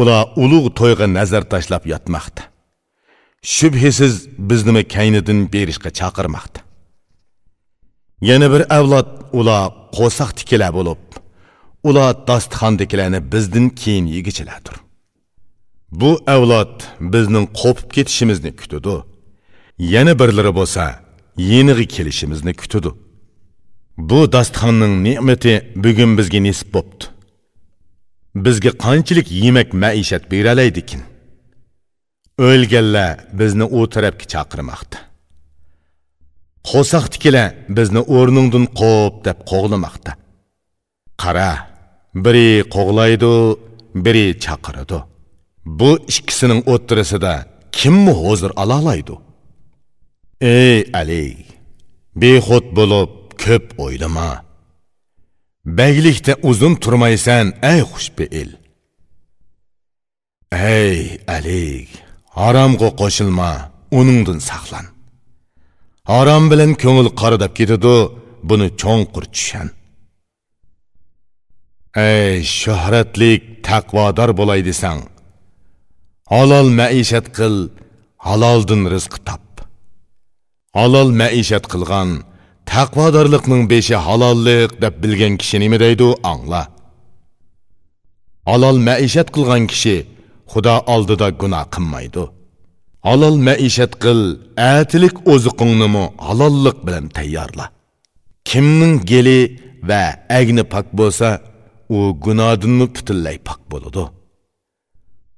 ular 0.00 0.22
ulug' 0.42 0.68
to'yga 0.78 1.06
nazar 1.18 1.42
tashlab 1.52 1.84
yotmoqda. 1.92 2.42
Shubhasiz 3.56 4.14
bizni 4.50 4.82
kaynidin 4.94 5.40
berishga 5.54 5.90
chaqirmoqda. 6.00 6.60
Yana 8.28 8.46
bir 8.52 8.62
avlod 8.78 9.08
ular 9.38 9.62
qo'saq 9.96 10.30
tikilar 10.38 10.70
bo'lib 10.78 11.02
ular 11.88 12.10
dasturxondagilarni 12.28 13.20
bizdan 13.32 13.66
keyin 13.80 14.06
yegichilardir. 14.16 14.76
Bu 16.00 16.10
avlod 16.34 16.74
bizning 17.14 17.46
qo'pib 17.60 17.88
ketishimizni 17.96 18.50
kutadi 18.60 18.94
yana 19.94 20.12
birlari 20.20 20.52
bo'lsa 20.58 20.84
yenig'i 21.52 21.86
kelishimizni 21.94 22.52
kutadi 22.60 22.90
bu 24.10 24.32
dasturxonning 24.34 24.94
ne'mati 25.06 25.54
bugun 25.84 26.10
bizga 26.18 26.40
nisib 26.46 26.68
bo'pti 26.76 27.04
bizga 28.34 28.70
qanchalik 28.84 29.28
yemak 29.42 29.68
maishat 29.72 30.30
beralaydikin? 30.32 31.02
O'lganlar 32.48 33.14
bizni 33.40 33.66
u 33.78 33.80
tarafga 33.94 34.26
chaqirmoqda. 34.34 34.98
Qo'saqdikilar 36.70 37.48
bizni 37.76 38.00
o'rningdan 38.16 38.64
qo'p 38.80 39.14
deb 39.26 39.38
qo'g'lamoqda. 39.50 40.12
Qara 41.22 41.50
biri 42.24 42.50
qo'g'laydi 42.74 43.32
biri 44.04 44.26
chaqiradi. 44.44 44.98
Bu 45.78 45.90
ikkisining 46.12 46.60
o'ttirisida 46.72 47.34
kimmi 47.78 48.12
hozir 48.22 48.50
alolaydi 48.62 49.14
ey 50.40 50.78
ali 51.00 51.26
behud 52.22 52.66
bo'lib 52.78 53.10
ko'p 53.44 53.66
o'ylama. 53.84 54.47
Baglikda 55.78 56.32
uzun 56.50 56.74
turmaysan 56.82 57.46
ey 57.72 57.80
xushbeil 57.92 58.50
ey 60.78 60.98
ali 61.36 61.66
haromga 62.38 62.88
qo'shilma 63.00 63.50
uningdan 63.98 64.40
saqlan. 64.50 64.86
Harom 66.10 66.44
bilan 66.50 66.72
ko'ngil 66.82 67.08
qoridab 67.20 67.52
ketadi 67.58 67.96
buni 68.48 68.68
cho'nqur 68.82 69.24
tushan. 69.34 69.68
Ey 72.10 72.34
shohratlik 72.60 73.42
taqvodor 73.68 74.30
bo'lay 74.40 74.60
desang 74.68 75.00
halol 76.34 76.68
maishat 76.80 77.26
qil 77.36 77.56
haloldan 78.26 78.82
rizq 78.92 79.14
top 79.28 79.46
halol 80.78 81.08
maishat 81.20 81.64
qilgan 81.72 82.10
taqvodorlikning 82.72 83.62
beshi 83.72 83.96
halollik 84.06 84.70
deb 84.82 84.94
bilgan 85.02 85.34
kishi 85.40 85.56
nima 85.62 85.78
deydi? 85.84 86.08
Angla. 86.32 86.62
Halol 88.50 88.78
maishat 88.88 89.28
qilgan 89.34 89.64
kishi 89.72 89.96
xudo 90.52 90.74
oldida 90.94 91.28
gunoh 91.40 91.64
qilmaydi. 91.74 92.24
Halol 93.06 93.36
maishat 93.48 93.92
qil 94.04 94.20
atilik 94.74 95.16
oziqingnimi 95.32 96.04
halollik 96.26 96.78
bilan 96.86 97.06
tayyorla. 97.16 97.66
Kimning 98.48 98.94
geli 99.12 99.40
va 99.88 100.02
agni 100.38 100.64
pok 100.72 100.86
bo'lsa 100.98 101.28
u 101.96 101.98
gunohdinmi 102.24 102.86
butunlay 102.94 103.36
pok 103.48 103.60
bo'ladi. 103.72 104.04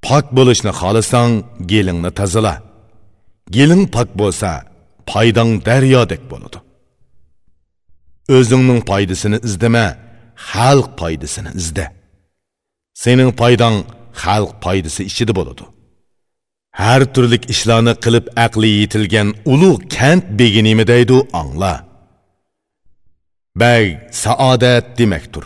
Pok 0.07 0.27
bo'lishni 0.37 0.73
xohlasang 0.81 1.33
gelingni 1.73 2.11
tozala 2.19 2.55
geling 3.57 3.85
pok 3.95 4.11
bo'lsa 4.21 4.51
paydang 5.11 5.51
daryodek 5.69 6.23
bo'ladi. 6.33 6.59
O'zingning 8.37 8.81
foydasini 8.91 9.39
izdama 9.49 9.87
xalq 10.51 10.89
foydasini 11.01 11.51
izda 11.61 11.87
sening 13.03 13.31
foydang 13.41 13.77
xalq 14.23 14.53
foydasi 14.65 15.01
ichida 15.11 15.33
bo'ladi 15.39 15.65
har 16.81 17.03
turlik 17.15 17.45
ishlarni 17.53 17.95
qilib 18.05 18.27
aqli 18.47 18.71
yetilgan 18.81 19.29
ulug' 19.53 19.83
kant 19.97 20.25
begi 20.39 20.63
nima 20.69 20.85
deydi 20.93 21.17
angla. 21.41 21.75
Bag 23.61 23.87
saodat 24.25 24.87
demakdir. 24.99 25.45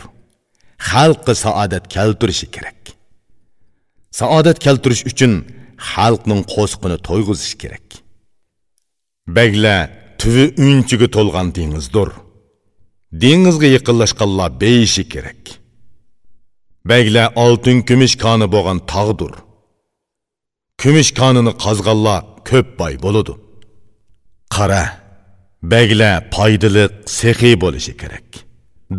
Xalqqa 0.89 1.33
saodat 1.43 1.85
keltirishi 1.95 2.47
kerak. 2.55 2.81
Saodat 4.19 4.57
keltirish 4.65 5.03
uchun 5.11 5.33
xalqning 5.91 6.41
qo'sqini 6.53 6.97
to'yg'izish 7.07 7.55
kerak. 7.61 7.87
Baglar 9.37 9.83
tuvi 10.21 10.45
unchiga 10.67 11.07
to'lgan 11.15 11.47
dengizdir. 11.57 12.09
Dengizga 13.23 13.67
yaqinlashganlar 13.75 14.49
beyishi 14.61 15.03
kerak. 15.13 15.41
Baglar 16.89 17.27
oltin 17.43 17.77
kumush 17.87 18.15
koni 18.23 18.47
bo'lgan 18.55 18.79
tog'dir 18.93 19.33
kumush 20.81 21.11
konini 21.19 21.53
qazganlar 21.63 22.21
ko'p 22.49 22.67
boy 22.79 22.93
bo'ladi. 23.05 23.33
Qara 24.55 24.83
baglar 25.73 26.15
foydali 26.35 26.85
sehiy 27.19 27.55
bo'lishi 27.63 27.93
kerak. 28.01 28.27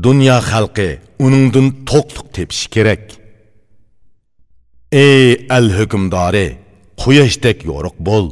Dunyo 0.04 0.36
xalqi 0.50 0.88
uningdan 1.26 1.66
to'qliq 1.90 2.26
tepishi 2.36 2.68
kerak. 2.74 3.04
Ey 5.06 5.26
al 5.56 5.66
hukmdori 5.78 6.48
quyoshdek 7.02 7.58
yo'riq 7.70 7.96
bo'l. 8.08 8.26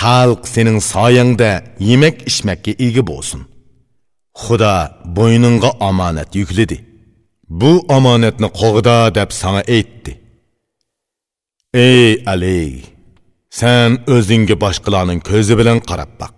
Xalq 0.00 0.42
sening 0.54 0.78
soyangda 0.92 1.50
yemak 1.90 2.16
ichmakka 2.30 2.72
ega 2.86 3.02
bo'lsin. 3.10 3.40
Xudo 4.44 4.76
bo'yningga 5.16 5.70
omonat 5.88 6.30
yukladi. 6.40 6.78
Bu 7.60 7.72
omonatni 7.96 8.48
qo'g'da 8.60 8.96
deb 9.18 9.30
sana 9.40 9.62
aytdi. 9.76 10.12
Ey 11.86 12.10
ali 12.32 12.60
sen 13.60 13.90
o'zingga 14.14 14.56
boshqalarning 14.64 15.20
ko'zi 15.30 15.54
bilan 15.60 15.78
qarab 15.90 16.12
boq 16.22 16.36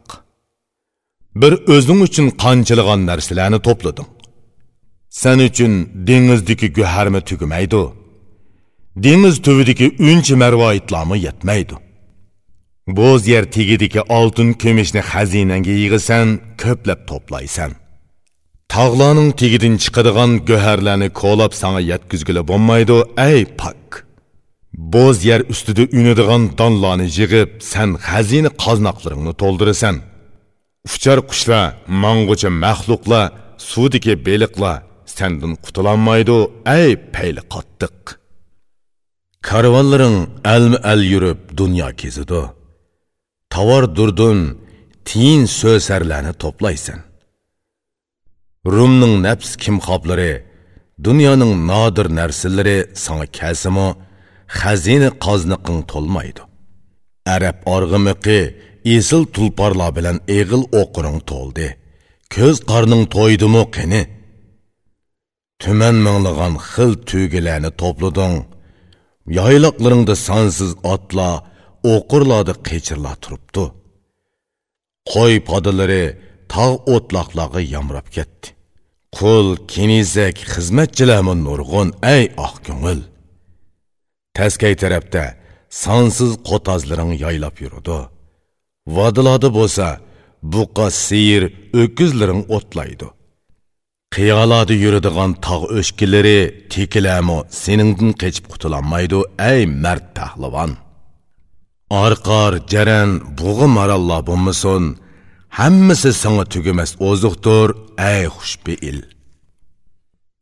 bir 1.40 1.52
o'zing 1.74 2.00
uchun 2.06 2.26
qanchilg'an 2.42 3.00
narsalarni 3.11 3.58
to'plading. 3.66 4.08
Sen 5.20 5.38
uchun 5.48 5.72
dengizdagi 6.08 6.68
guharmi 6.78 7.20
tugamaydi. 7.28 7.82
Dengiz 9.04 9.37
tubidagi 9.46 9.87
uncha 10.08 10.34
marvoitlami 10.42 11.16
yetmaydi. 11.26 11.76
Bo'z 12.98 13.22
yer 13.32 13.44
tegidiki 13.56 14.00
oltin 14.18 14.48
kumushni 14.62 15.00
xazinangga 15.11 15.74
yig'isan 15.82 16.26
ko'plab 16.62 17.00
to'playsan. 17.11 17.70
Tog'larning 18.74 19.31
tegidan 19.40 19.74
chiqadigan 19.83 20.31
go'harlarni 20.48 21.09
ko'lab 21.22 21.52
sanga 21.61 21.83
yetkizgili 21.92 22.42
bo'lmaydi 22.50 22.96
ey 23.31 23.40
pak. 23.61 23.83
Bo'z 24.94 25.18
yer 25.31 25.40
ustida 25.52 25.85
unadigan 25.98 26.42
donlarni 26.61 27.07
yig'ib 27.18 27.50
san 27.72 27.90
xazina 28.09 28.50
qoznaqlaringni 28.64 29.33
to'ldirasan 29.42 29.96
uchar 30.94 31.18
qushlar 31.31 31.66
mang'ucha 32.02 32.50
maxluqlar 32.64 33.24
suvdagi 33.70 34.14
beliqlar 34.26 34.76
sandan 35.16 35.52
qutulolmaydi 35.64 36.38
ey 36.81 36.90
payli 37.14 37.42
qattiq 37.54 37.96
karvonlaring 39.48 40.16
almi 40.54 40.78
al 40.92 41.02
yurib 41.12 41.40
dunyo 41.61 41.88
kezidi 42.00 42.42
tovar 43.54 43.85
durdun 43.96 44.38
tiyin 45.09 45.42
so'zarlarni 45.61 46.33
to'playsan. 46.42 47.07
Rumning 48.74 49.14
nafs 49.26 49.50
kimxoblari 49.62 50.33
dunyoning 51.07 51.54
nodir 51.70 52.07
narsalari 52.18 52.78
sanga 53.04 53.26
kasimi 53.38 53.88
xazina 54.61 55.11
qozniqing 55.24 55.81
to'lmaydi. 55.92 56.42
Arab 57.35 57.57
org'imiqi 57.74 58.40
esil 58.96 59.22
tulparlar 59.35 59.90
bilan 59.98 60.16
eg'il 60.38 60.62
o'qiring 60.81 61.18
to'ldi. 61.31 61.68
Ko'z 62.35 62.57
qorning 62.70 63.02
to'ydimi 63.14 63.62
qani 63.76 64.02
tuman 65.62 65.96
minglagan 66.07 66.54
xil 66.70 66.92
tugilarni 67.09 67.70
to'plading. 67.81 68.37
Yayloqlaringda 69.38 70.14
sonsiz 70.28 70.70
otlar 70.92 71.35
o'qirlarda 71.92 72.54
qechirlar 72.68 73.16
turibdi. 73.24 73.64
Qo'y 75.12 75.35
podalari 75.48 76.04
tog' 76.54 76.78
o'tloqlarga 76.94 77.61
yamrab 77.74 78.09
ketdi. 78.16 78.48
Qul 79.16 79.46
kenizak 79.72 80.36
xizmatchilarmi 80.52 81.34
nurg'un 81.46 81.88
ey 82.14 82.24
oq 82.46 82.56
ko'ngil? 82.66 83.00
Taskay 84.36 84.74
tarafda 84.82 85.24
sonsiz 85.84 86.32
qo'tozlaring 86.48 87.12
yaylab 87.24 87.56
yurudi. 87.64 88.00
Vodilarda 88.96 89.48
bo'lsa 89.58 89.86
buqa 90.54 90.86
siyir 91.06 91.42
o'kizlaring 91.82 92.42
o'tlaydi. 92.56 93.08
Qiyolarda 94.14 94.74
yuradigan 94.84 95.30
tog' 95.46 95.64
o'shkilari 95.78 96.40
tekilami 96.74 97.38
seningdan 97.62 98.12
qechib 98.22 98.44
qutulolmaydi 98.52 99.18
ey 99.52 99.60
mard 99.84 100.06
pahlavon 100.18 100.72
orqor 101.90 102.52
jaran 102.72 103.10
bug'i 103.40 103.66
marallar 103.78 104.20
bo'lmasin 104.28 104.82
hammasi 105.50 106.12
sana 106.12 106.44
tugamas 106.52 106.90
ozuqdir 107.08 107.68
ay 108.08 108.22
xushbeil. 108.37 108.98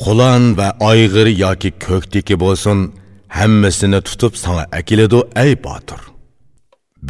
Qulon 0.04 0.42
va 0.58 0.68
oyg'ir 0.90 1.28
yoki 1.44 1.70
ko'kdiki 1.86 2.34
bo'lsin 2.44 2.78
hammasini 3.38 4.00
tutib 4.08 4.34
sanga 4.42 4.64
akiladi 4.78 5.20
ay 5.42 5.52
botir. 5.66 6.00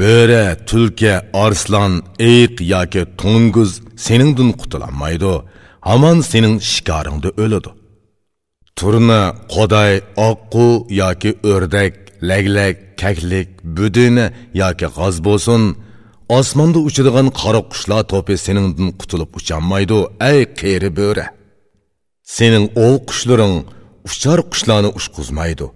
Bo'ri 0.00 0.44
tulka 0.68 1.14
arslon 1.44 1.92
eyq 2.32 2.54
yoki 2.74 3.02
to'nguz 3.20 3.72
seningdan 4.06 4.50
qutulolmaydi 4.60 5.32
hamon 5.88 6.18
sening 6.30 6.56
shikoringda 6.72 7.30
o'ladi. 7.42 7.70
Turna 8.78 9.22
qoday 9.54 9.92
oqqu 10.28 10.66
yoki 11.02 11.30
o'rdak 11.52 11.94
laglak 12.30 12.76
kaklik 13.02 13.48
budini 13.76 14.26
yoki 14.62 14.86
g'oz 14.96 15.16
bo'lsin 15.26 15.62
osmonda 16.28 16.78
uchadigan 16.88 17.28
qora 17.40 17.60
qushlar 17.72 18.02
to'pi 18.12 18.34
seningdan 18.46 18.88
qutulib 19.00 19.30
ucholmaydi 19.38 19.98
ey 20.30 20.40
qeri 20.60 20.90
bo'ri. 20.98 21.26
Sening 22.36 22.66
o'l 22.84 22.96
qushlaring 23.08 23.56
uchar 24.08 24.38
qushlarni 24.52 24.90
ushquzmaydi. 24.98 25.66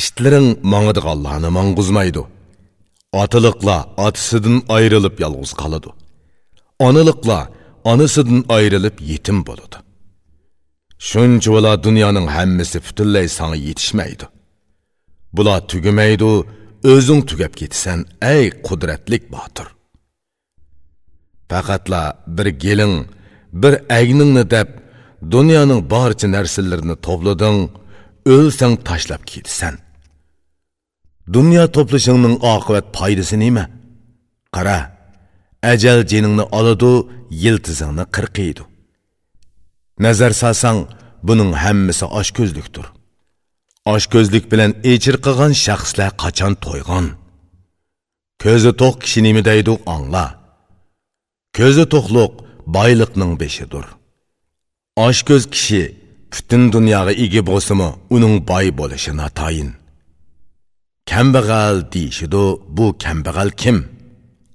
Ishtlaring 0.00 0.48
mangadiganlarni 0.72 1.50
mang'uzmaydi. 1.58 2.22
Otiliqlar 3.22 3.80
otasidan 4.06 4.56
ayrilib 4.76 5.16
yolg'iz 5.24 5.52
qoladi. 5.62 5.90
Onaliqlar 6.86 7.42
onasidan 7.90 8.40
ayrilib 8.56 8.96
yetim 9.10 9.38
bo'ladi. 9.48 9.78
Shunchalar 11.08 11.76
dunyoning 11.86 12.26
hammasi 12.36 12.78
butunlay 12.86 13.26
sanga 13.38 13.58
yetishmaydi. 13.68 14.26
Bular 15.36 15.60
tugamaydi 15.70 16.30
o'zing 16.92 17.20
tugab 17.30 17.52
ketasan 17.60 17.98
ey 18.34 18.44
qudratlik 18.66 19.24
botir. 19.36 19.68
Faqatla 21.52 22.02
bir 22.36 22.46
geling 22.64 22.96
bir 23.62 23.74
agningni 23.98 24.44
deb 24.54 24.68
dunyoning 25.34 25.80
barcha 25.94 26.26
narsalarini 26.36 26.96
to'plading 27.06 27.58
o'lsang 28.34 28.74
tashlab 28.88 29.22
ketsan 29.32 29.74
dunyo 31.36 31.64
to'plashingning 31.76 32.36
oqibat 32.54 32.86
foydasi 32.96 33.36
nima? 33.44 33.64
Qara 34.54 34.78
ajal 35.72 36.00
jiningni 36.12 36.44
oladi 36.58 36.92
yiltizingni 37.44 38.04
qirqiydi. 38.16 38.62
Nazar 40.04 40.32
solsang 40.42 40.78
buning 41.28 41.50
hammasi 41.62 42.06
oshko'zlikdir. 42.20 42.86
Oshko'zlik 43.94 44.44
bilan 44.52 44.72
echir 44.92 45.16
qilgan 45.24 45.52
shaxslar 45.64 46.10
qachon 46.22 46.52
to'ygan 46.64 47.06
ko'zi 48.42 48.72
to'q 48.80 48.94
kishi 49.02 49.20
nima 49.26 49.42
deydi 49.50 49.72
angla 49.94 50.24
ko'zi 51.58 51.84
to'qliq 51.94 52.32
boyliqning 52.76 53.32
beshidir. 53.42 53.86
Oshko'z 55.06 55.44
kishi 55.54 55.82
butun 56.32 56.62
dunyoga 56.74 57.12
ega 57.24 57.42
bo'lsimi 57.50 57.88
uning 58.14 58.34
boy 58.50 58.66
bo'lishi 58.80 59.12
natoyin. 59.20 59.70
Kambag'al 61.10 61.76
deyishidu 61.92 62.44
bu 62.76 62.86
kambag'al 63.04 63.50
kim? 63.62 63.78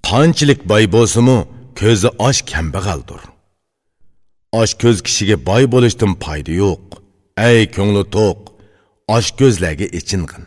Qanchalik 0.09 0.61
boy 0.71 0.83
bo'lsimu 0.95 1.37
ko'zi 1.79 2.09
osh 2.27 2.41
kambag'aldir. 2.51 3.21
Osh 4.61 4.73
ko'z 4.81 4.97
kishiga 5.07 5.37
boy 5.49 5.63
bo'lishdan 5.73 6.11
foyda 6.23 6.53
yo'q. 6.63 6.83
Ey 7.49 7.59
ko'ngli 7.75 8.03
to'q 8.15 8.39
osh 9.15 9.29
ko'zlarga 9.39 9.87
ichinqin 9.99 10.43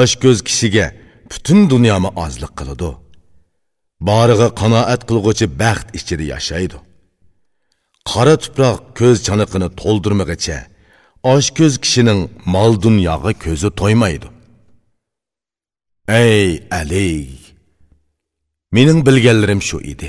osh 0.00 0.14
ko'z 0.22 0.38
kishiga 0.48 0.86
butun 1.30 1.58
dunyomi 1.72 2.10
ozlik 2.24 2.52
qiladi. 2.58 2.90
Borig'i 4.00 4.48
qanoat 4.60 5.00
qilg'uchi 5.08 5.46
baxt 5.60 5.86
ichida 5.98 6.24
yashaydi 6.34 6.78
qora 8.10 8.34
tuproq 8.42 8.78
ko'z 8.98 9.16
chaniqini 9.26 9.68
to'ldirmag'icha 9.80 10.58
osh 11.32 11.48
ko'z 11.58 11.74
kishining 11.84 12.20
mol 12.54 12.72
dunyoga 12.84 13.32
ko'zi 13.44 13.68
to'ymaydi 13.80 14.28
ey 16.22 16.48
ali 16.78 17.10
mening 18.76 19.00
bilganlarim 19.06 19.60
shu 19.68 19.78
edi 19.92 20.08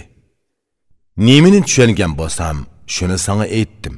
nemini 1.28 1.60
tushungan 1.68 2.14
bo'lsam 2.20 2.58
shuni 2.96 3.18
sana 3.28 3.46
aytdim 3.60 3.96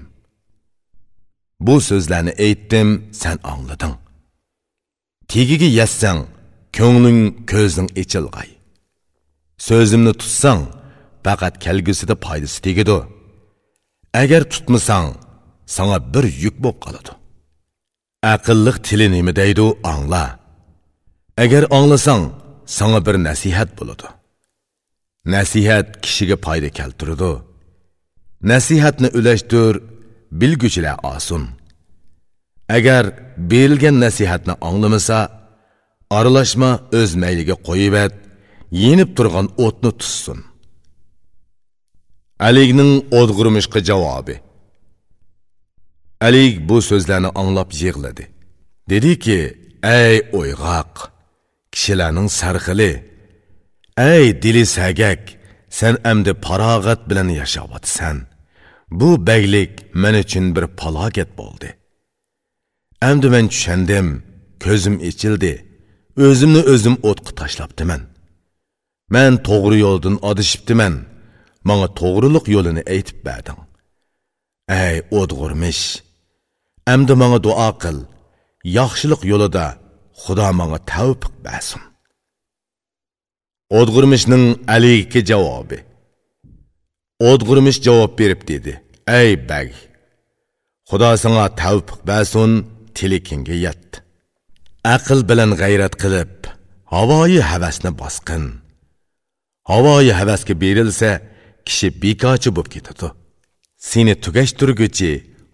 bu 1.66 1.76
so'zlarni 1.90 2.34
aytdim 2.46 2.90
sen 3.22 3.38
anglading 3.52 3.96
tegiga 5.32 5.70
yassang 5.80 6.20
ko'ngling 6.78 7.22
ko'zing 7.52 7.90
ichilg'ay 8.04 8.50
so'zimni 9.68 10.14
tutsang 10.22 10.62
faqat 11.26 11.56
kelgusida 11.66 12.16
foydasi 12.26 12.60
tegidu. 12.68 12.98
agar 14.14 14.44
tutmasang 14.54 15.08
sana 15.76 15.98
bir 16.14 16.26
yuk 16.44 16.56
bo'lib 16.64 16.80
qoladi. 16.86 17.12
Aqlliq 18.34 18.78
tili 18.88 19.08
nima 19.16 19.32
deydi 19.42 19.66
angla. 19.92 20.26
Agar 21.44 21.64
anglasang 21.78 22.24
sana 22.78 23.00
bir 23.06 23.16
nasihat 23.28 23.70
bo'ladi. 23.80 24.08
Nasihat 25.36 25.88
kishiga 26.04 26.38
foyda 26.46 26.70
keltiradi. 26.80 27.32
Nasihatni 28.52 29.10
ulashtir 29.20 29.74
bilguchilar 30.40 30.98
osun 31.16 31.44
agar 32.78 33.04
berilgan 33.52 33.96
nasihatni 34.06 34.54
anglamasa 34.68 35.20
aralashma 36.18 36.72
o'z 37.00 37.12
mayliga 37.24 37.56
qo'yibat 37.68 38.14
yenib 38.72 39.10
turgan 39.18 39.48
o'tni 39.66 39.92
tutsin. 40.00 40.40
Alikning 42.48 42.94
o'dg'irmishqa 43.20 43.80
javobi. 43.90 44.36
Alik 46.28 46.54
bu 46.70 46.78
so'zlarni 46.90 47.30
anglab 47.42 47.70
yig'ladi. 47.84 48.26
Dediki 48.90 49.40
ey 50.00 50.16
o'yg'oq 50.40 50.94
kishilarning 51.74 52.30
sarxili 52.40 52.92
ey 54.14 54.26
dili 54.44 54.66
sagak 54.78 55.22
sen 55.80 55.94
endi 56.12 56.32
farog'at 56.46 57.02
bilan 57.10 57.30
yashayapsan 57.40 58.18
bu 59.00 59.10
baglik 59.28 59.72
men 60.02 60.16
uchun 60.24 60.46
bir 60.56 60.66
falokat 60.80 61.30
bo'ldi. 61.40 61.70
Endi 63.10 63.28
men 63.34 63.46
tushandim 63.54 64.08
ko'zim 64.64 64.96
ichildi 65.10 65.54
o'zimni 66.26 66.62
o'zim 66.74 66.96
o'tqa 67.10 67.32
tashlabdiman. 67.42 68.02
Man 69.16 69.34
to'g'ri 69.48 69.78
yo'ldan 69.86 70.16
adishibdiman 70.30 70.96
manga 71.70 71.88
to'g'riliq 72.00 72.46
yo'lini 72.56 72.84
aytib 72.94 73.20
berding 73.28 73.60
ey 74.84 74.96
o'dg'urmish 75.20 75.84
endi 76.94 77.14
manga 77.22 77.40
duo 77.48 77.70
qil 77.84 77.98
yaxshilik 78.78 79.22
yo'lida 79.32 79.66
xudo 80.22 80.48
manga 80.60 80.80
tavfiq 80.92 81.34
bersin 81.46 81.84
o'dg'urmishning 83.80 84.46
aligiki 84.76 85.22
javobi 85.32 85.80
o'dg'urmish 87.30 87.80
javob 87.88 88.12
berib 88.20 88.42
dedi 88.52 88.74
ey 89.20 89.32
bag 89.50 89.70
xudo 90.90 91.10
sanga 91.24 91.46
tavfiq 91.62 92.00
bersin 92.10 92.52
tilikingga 92.98 93.56
yet 93.66 93.88
aql 94.96 95.20
bilan 95.30 95.52
g'ayrat 95.62 95.96
qilib 96.04 96.34
havoyi 96.94 97.40
havasni 97.52 97.92
bosqin 98.02 98.46
havoyi 99.70 100.14
havasga 100.20 100.54
berilsa 100.64 101.10
kishi 101.68 101.88
bekorchi 102.04 102.50
bo'lib 102.56 102.70
ketadi. 102.76 103.08
Seni 103.90 104.14
tugashtirguchi 104.24 105.12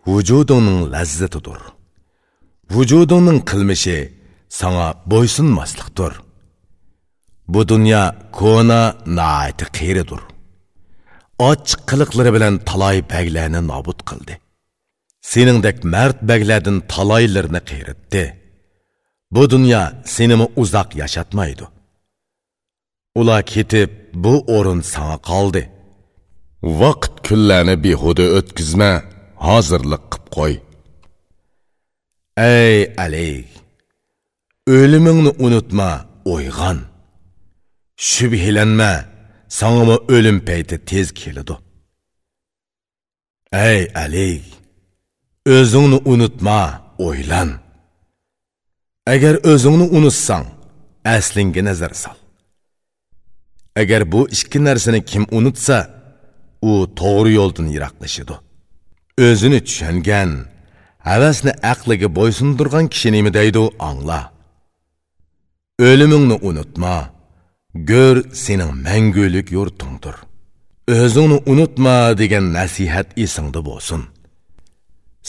vujudingning 0.07 0.81
lazzatidir. 0.93 1.59
Vujudingning 2.73 3.39
qilmishi 3.49 3.97
sanga 4.59 4.87
bo'ysunmaslikdir. 5.11 6.13
Bu 7.53 7.61
dunyo 7.71 8.03
ko'na 8.39 8.81
naati 9.17 9.65
qiyridir 9.77 10.21
ochiq 11.49 11.81
qiliqlari 11.89 12.31
bilan 12.35 12.53
taloy 12.69 12.97
baglarni 13.13 13.61
nobud 13.71 13.99
qildi. 14.09 14.33
Seningdek 15.31 15.77
mard 15.93 16.19
baglardan 16.29 16.77
taloylarni 16.93 17.61
qiyritdi 17.69 18.23
bu 19.35 19.43
dunyo 19.53 19.81
senimi 20.15 20.47
uzoq 20.61 20.89
yashatmaydi. 21.01 21.65
Ular 23.19 23.41
ketib 23.53 23.89
bu 24.23 24.33
o'rin 24.55 24.81
sana 24.93 25.17
qoldi. 25.29 25.63
Vaqt 26.81 27.13
kunlarni 27.27 27.75
behuda 27.85 28.25
o'tkazma 28.37 28.91
hozirlik 29.45 30.03
qilib 30.11 30.25
qo'y. 30.35 30.53
Ey 32.37 32.79
ali 33.03 33.31
o'limingni 34.75 35.31
unutma 35.45 35.91
o'yg'on. 36.33 36.79
Shubhilanma 38.09 38.93
sangama 39.59 39.95
o'lim 40.15 40.37
payti 40.47 40.77
tez 40.89 41.07
keladi. 41.19 41.55
Ey 43.69 43.81
ali 44.03 44.31
o'zingni 45.55 45.97
unutma 46.13 46.59
o'ylan. 47.07 47.49
Agar 49.13 49.35
o'zingni 49.51 49.85
unutsang 49.97 50.45
aslingga 51.15 51.61
nazar 51.69 51.93
sol 52.03 52.22
agar 53.75 54.11
bu 54.11 54.27
ikki 54.35 54.63
narsani 54.63 55.05
kim 55.05 55.23
unutsa 55.31 55.77
u 56.61 56.71
to'g'ri 56.99 57.31
yo'ldan 57.39 57.67
yiroqlashadi. 57.75 58.35
O'zini 59.27 59.59
tushungan 59.67 60.31
havasni 61.09 61.51
aqliga 61.71 62.07
bo'ysundirgan 62.17 62.85
kishi 62.93 63.09
nima 63.15 63.31
deydi 63.39 63.61
angla. 63.89 64.19
O'limingni 65.89 66.37
unutma 66.49 66.95
go'r 67.89 68.17
sening 68.45 68.71
mangulik 68.85 69.47
yurtingdir. 69.57 70.15
O'zingni 70.99 71.37
unutma 71.51 71.97
degan 72.21 72.45
nasihat 72.57 73.07
esingda 73.23 73.61
bo'lsin. 73.69 74.01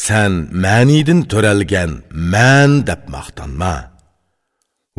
San 0.06 0.32
ma'nidin 0.64 1.20
to'ralgan 1.32 1.90
man 2.32 2.70
deb 2.88 3.02
maqtanma. 3.14 3.74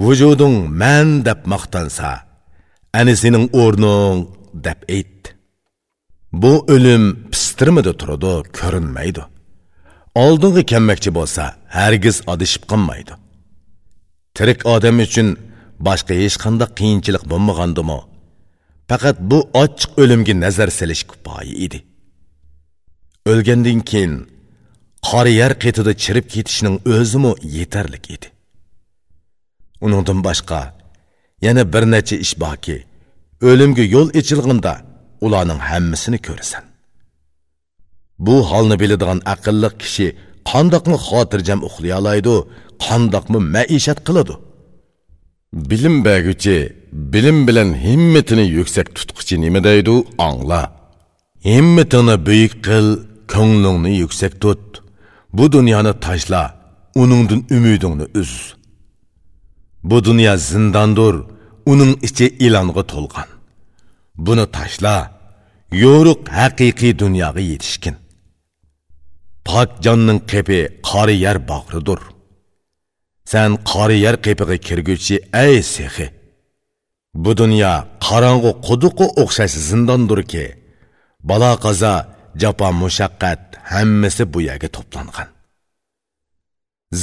Vujuding 0.04 0.56
man 0.82 1.08
deb 1.28 1.40
maqtansa 1.54 2.25
ani 3.00 3.14
sening 3.22 3.46
o'rning 3.64 4.18
deb 4.66 4.80
ayt 4.98 5.22
bu 6.42 6.54
o'lim 6.76 7.04
pistirmida 7.32 7.94
turadi 8.02 8.34
ko'rinmaydi 8.60 9.24
oldingi 10.24 10.64
kelmoqchi 10.72 11.12
bo'lsa 11.18 11.44
hargiz 11.78 12.18
adishib 12.34 12.64
qolmaydi 12.72 13.14
tirik 14.36 14.60
odam 14.76 14.98
uchun 15.06 15.28
boshqa 15.88 16.14
hech 16.22 16.38
qanday 16.44 16.70
qiyinchilik 16.80 17.24
bo'lmagandimi 17.32 18.00
faqat 18.90 19.18
bu 19.30 19.40
ochiq 19.64 19.92
o'limga 20.02 20.34
nazar 20.44 20.70
silish 20.78 21.04
kifoya 21.12 21.54
edi 21.66 21.80
o'lgandan 23.32 23.80
keyin 23.90 24.14
qora 25.08 25.32
yer 25.42 25.54
qetida 25.64 25.92
chirib 26.04 26.26
ketishning 26.36 26.76
o'zimi 26.96 27.32
yetarlik 27.58 28.06
edi 28.16 28.28
uningdan 29.86 30.20
boshqa 30.28 30.60
yana 31.48 31.64
bir 31.74 31.84
necha 31.94 32.16
ish 32.26 32.36
borki 32.44 32.78
o'limga 33.50 33.84
yo'l 33.96 34.10
ichilganda 34.20 34.74
ularning 35.26 35.62
hammasini 35.70 36.20
ko'rasan. 36.28 36.64
Bu 38.26 38.36
holni 38.50 38.76
biladigan 38.82 39.20
aqlli 39.34 39.70
kishi 39.82 40.08
qandoqmi 40.52 40.98
xotirjam 41.08 41.60
uxlay 41.68 41.94
oladi 42.00 42.36
qandoqmi 42.86 43.40
maishat 43.56 44.00
qiladi? 44.08 44.36
Bilim 45.70 45.96
berguchi 46.06 46.58
bilim 47.14 47.38
bilan 47.48 47.70
himmatini 47.86 48.46
yuksak 48.58 48.88
tutquchi 48.96 49.36
nima 49.44 49.60
deydi 49.68 49.96
angla. 50.28 50.62
Himmatini 51.50 52.16
buyuk 52.28 52.54
qil 52.68 52.88
ko'nglingni 53.34 53.92
yuksak 54.04 54.34
tut. 54.44 54.64
Bu 55.38 55.46
dunyoni 55.56 55.94
tashla 56.06 56.44
uningdan 57.02 57.42
umidingni 57.56 58.06
uz. 58.22 58.32
Bu 59.90 59.98
dunyo 60.08 60.34
zindondir 60.50 61.16
uning 61.72 61.94
ichi 62.08 62.28
ilonga 62.46 62.84
to'lgan 62.92 63.30
buni 64.26 64.46
tashla 64.56 64.96
yo'ruq 65.84 66.22
haqiqiy 66.40 66.94
dunyoga 67.04 67.42
yetishgin 67.52 67.96
pok 69.48 69.70
jonning 69.86 70.20
qepi 70.32 70.60
qori 70.90 71.16
yer 71.26 71.38
bog'ridir 71.52 72.02
Sen 73.32 73.52
qari 73.72 73.98
yer 74.06 74.16
qepiga 74.26 74.58
kirgüchi 74.68 75.16
ey 75.46 75.58
sehi. 75.74 76.08
Bu 77.24 77.32
dünya 77.42 77.74
qaranğı 78.06 78.52
quduqu 78.68 79.06
o'xshash 79.22 79.56
zindondir 79.70 80.22
ki, 80.32 80.46
bala 81.30 81.52
qaza, 81.66 81.94
japa 82.42 82.70
mushaqqat 82.82 83.42
hammasi 83.72 84.24
bu 84.34 84.40
yerga 84.48 84.70
to'plangan. 84.76 85.28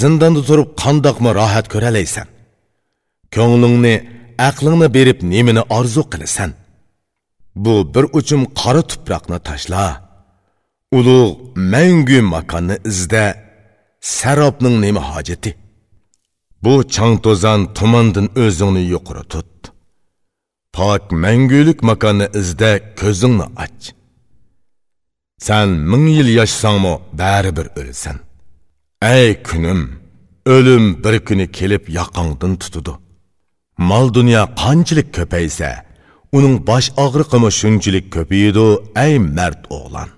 Zindonda 0.00 0.42
turib 0.48 0.68
qandoqmi 0.82 1.30
rohat 1.40 1.66
ko'ralaysan? 1.74 2.28
Ko'nglingni, 3.34 3.94
aqlingni 4.48 4.88
berib 4.96 5.18
nimani 5.32 5.62
orzu 5.76 6.02
qilasan? 6.12 6.50
Bu 7.64 7.74
bir 7.94 8.04
uchum 8.18 8.42
qora 8.60 8.82
tuproqni 8.90 9.38
tashla. 9.48 9.84
Ulug' 10.96 11.36
mangu 11.72 12.20
makonni 12.34 12.76
izda. 12.90 13.24
Sarobning 14.16 14.76
nima 14.84 15.02
hojati? 15.10 15.50
Bu 16.64 16.74
chang 16.94 17.14
to'zan 17.24 17.60
tumandan 17.76 18.26
o'zingni 18.44 18.82
yuqori 18.92 19.24
tut. 19.32 19.52
Pak 20.76 21.04
mangulik 21.24 21.78
makonni 21.88 22.26
izda 22.40 22.70
ko'zingni 23.00 23.46
och. 23.64 23.80
Sen 25.46 25.68
ming 25.90 26.06
yil 26.16 26.28
yashsangmi 26.38 26.94
baribir 27.20 27.66
o'lasan. 27.80 28.16
Ey 29.14 29.30
kunim, 29.48 29.80
o'lim 30.54 30.84
bir 31.04 31.14
kuni 31.28 31.46
kelib 31.58 31.84
yoqangdan 31.98 32.52
tutudi. 32.62 32.92
Mal 33.78 34.14
dunyo 34.14 34.42
qanchalik 34.62 35.08
ko'paysa, 35.16 35.68
uning 36.36 36.56
bosh 36.68 36.88
og'riqimi 37.04 37.50
shunchalik 37.60 38.06
ko'paydi, 38.14 38.66
ey 39.04 39.14
mard 39.18 39.62
o'g'lon. 39.76 40.10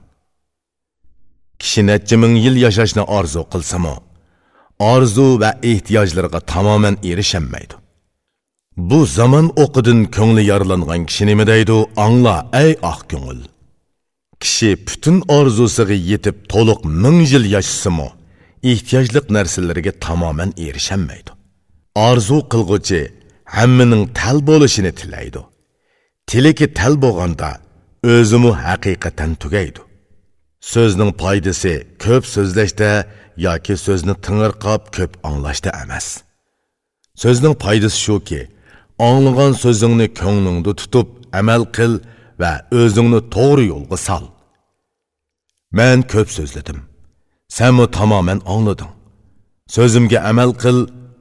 Kishi 1.60 1.82
necha 1.88 2.16
ming 2.22 2.34
yil 2.44 2.56
yashashni 2.64 3.02
orzu 3.18 3.42
qilsa-mu, 3.52 3.94
orzu 4.92 5.26
va 5.42 5.50
ehtiyojlarga 5.70 6.40
tamoman 6.52 6.96
erishamaydi. 7.10 7.74
Bu 8.76 9.06
zaman 9.06 9.46
o'qidan 9.64 10.00
ko'ngli 10.16 10.42
yaralangan 10.50 11.02
kishi 11.08 11.24
nima 11.30 11.44
deydi? 11.52 11.76
Angla, 12.06 12.36
ey 12.62 12.72
oq 12.92 13.00
ko'ngil. 13.10 13.40
Kishi 14.42 14.70
butun 14.86 15.16
orzusiga 15.38 15.96
yetib 16.10 16.36
to'liq 16.52 16.80
ming 17.02 17.20
yil 17.32 17.44
yashasa-mu, 17.54 18.08
ehtiyojliq 18.70 19.26
narsalarga 19.36 19.92
tamoman 20.04 20.50
erishamaydi. 20.66 21.30
Orzu 22.08 22.38
qilg'uchi 22.52 23.00
hammaning 23.44 24.04
tal 24.18 24.38
bo'lishini 24.48 24.92
tilaydi. 25.00 25.40
Tiliki 26.26 26.66
tal 26.78 26.94
bo'lganda 27.04 27.50
o'zimi 28.12 28.52
haqiqatan 28.66 29.30
tugaydi. 29.42 29.80
So'zning 30.72 31.12
foydasi 31.22 31.72
ko'p 32.04 32.24
so'zlashda 32.34 32.90
yoki 33.46 33.74
so'zni 33.86 34.14
tingirqab 34.24 34.82
ko'p 34.96 35.12
anglashda 35.28 35.70
emas. 35.82 36.06
So'zning 37.22 37.54
foydasi 37.64 37.98
shuki, 38.06 38.42
anglagan 39.08 39.52
so'zingni 39.64 40.06
ko'nglingda 40.20 40.72
tutib 40.80 41.08
amal 41.40 41.62
qil 41.76 41.92
va 42.42 42.52
o'zingni 42.80 43.20
to'g'ri 43.34 43.64
yo'lga 43.72 43.98
sol. 44.08 44.24
man 45.78 45.98
ko'p 46.12 46.28
so'zladim. 46.38 46.78
sanmi 47.56 47.86
tamoman 47.96 48.40
anglading. 48.54 48.92
So'zimga 49.74 50.18
amal 50.30 50.50
qil, 50.62 50.78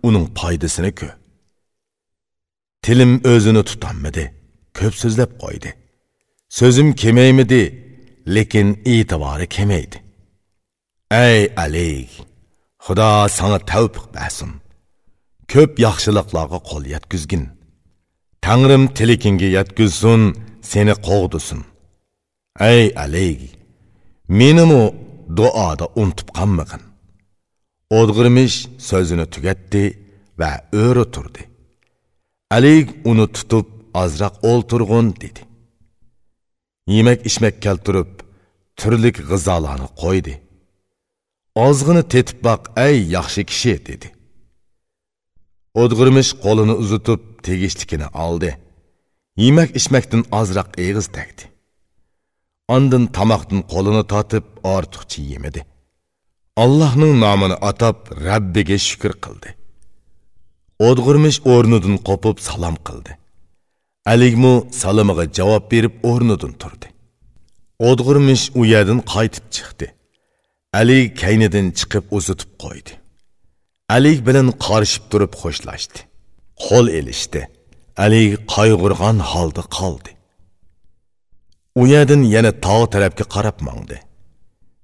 uning 0.07 0.26
foydasini 0.39 0.91
ko'r. 0.99 1.22
Tilim 2.86 3.13
o'zini 3.31 3.63
tutanmadi, 3.69 4.25
ko'p 4.77 4.93
so'zlab 5.01 5.31
qo'ydi. 5.43 5.71
So'zim 6.57 6.89
kemaymidi, 7.01 7.63
lekin 8.36 8.67
e'tibori 8.93 9.47
kemaydi. 9.55 9.97
Ey 11.25 11.41
Ali, 11.63 11.91
Xudo 12.86 13.11
sana 13.38 13.59
tavfiq 13.71 14.05
bersin. 14.15 14.51
Ko'p 15.51 15.71
yaxshiliklarga 15.86 16.59
qo'l 16.69 16.84
yetkizgin. 16.95 17.43
Tangrim 18.45 18.84
tilikinga 18.97 19.49
yetkizsin, 19.57 20.21
seni 20.71 20.93
qo'g'dusin. 21.07 21.61
Ey 22.71 22.84
Ali, 23.03 23.29
menimi 24.39 24.84
duoda 25.38 25.86
unutib 26.01 26.29
qolmagin. 26.38 26.84
O'dg'irmish 27.97 28.57
so'zini 28.89 29.25
tugatdi 29.34 29.84
va 30.39 30.51
o'ri 30.84 31.05
turdi. 31.15 31.43
Ali 32.55 32.75
uni 33.09 33.25
tutib 33.35 33.67
azroq 34.03 34.35
o'ltirg'in 34.49 35.07
dedi. 35.23 35.41
Yemek 36.95 37.19
içmek 37.29 37.55
keltirib, 37.65 38.11
turlik 38.79 39.17
g'izolarni 39.29 39.87
qo'ydi. 40.01 40.33
Ozg'ini 41.65 42.03
tetib 42.13 42.39
baq, 42.47 42.61
ey 42.87 42.97
yaxshi 43.15 43.41
kishi 43.51 43.73
dedi. 43.89 44.07
O'dg'irmish 45.81 46.31
qo'lini 46.43 46.75
uzatib 46.83 47.21
tegishlikini 47.45 48.07
oldi. 48.25 48.49
Yemek 49.43 49.69
içmekten 49.79 50.23
azroq 50.39 50.69
eg'iz 50.85 51.07
tegdi. 51.17 51.43
Ondan 52.75 53.03
tamoqdan 53.17 53.61
qo'lini 53.73 54.03
tortib 54.11 54.45
ortiqcha 54.75 55.21
yemedi. 55.31 55.61
Allohning 56.63 57.13
nomini 57.25 57.57
atab 57.69 57.97
Rabbiga 58.27 58.77
shukr 58.87 59.13
qildi. 59.25 59.49
O'dg'irmish 60.80 61.39
o'rnidan 61.53 61.97
qopib 62.07 62.38
salom 62.39 62.76
qildi. 62.88 63.11
Aligmu 64.05 64.53
salamiga 64.71 65.26
javob 65.38 65.71
berib 65.71 65.93
o'rnidan 66.09 66.53
turdi. 66.61 66.88
O'dg'irmish 67.89 68.45
u 68.59 68.65
yerdan 68.65 68.99
qaytib 69.13 69.45
chiqdi. 69.55 69.88
Ali 70.80 70.99
kaynidan 71.21 71.67
chiqib 71.80 72.05
uzitib 72.17 72.51
qo'ydi. 72.63 72.93
Ali 73.95 74.13
bilan 74.28 74.47
qarishib 74.65 75.03
turib 75.11 75.34
xo'shlashdi. 75.41 75.99
Qo'l 76.65 76.88
elishdi. 76.99 77.41
Ali 78.05 78.24
qayg'urgan 78.55 79.17
holda 79.32 79.63
qoldi. 79.78 80.11
U 81.82 81.88
yerdan 81.93 82.21
yana 82.36 82.51
tog' 82.65 82.88
tarafga 82.93 83.26
qarab 83.36 83.57
mangdi. 83.67 83.97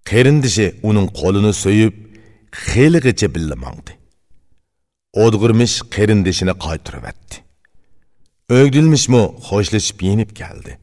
Qerindishi 0.10 0.68
uning 0.90 1.08
qo'lini 1.20 1.54
so'yib, 1.64 1.96
xeligicha 2.68 3.28
billa 3.36 3.56
mangdi. 3.66 3.99
O'dg'irmish 5.14 5.82
qerindishini 5.95 6.53
qaytirib 6.66 7.05
etdi. 7.12 7.36
Ögdülmüşmü 8.49 9.22
xo'shlashib 9.47 10.01
yenib 10.01 10.32
keldi. 10.41 10.78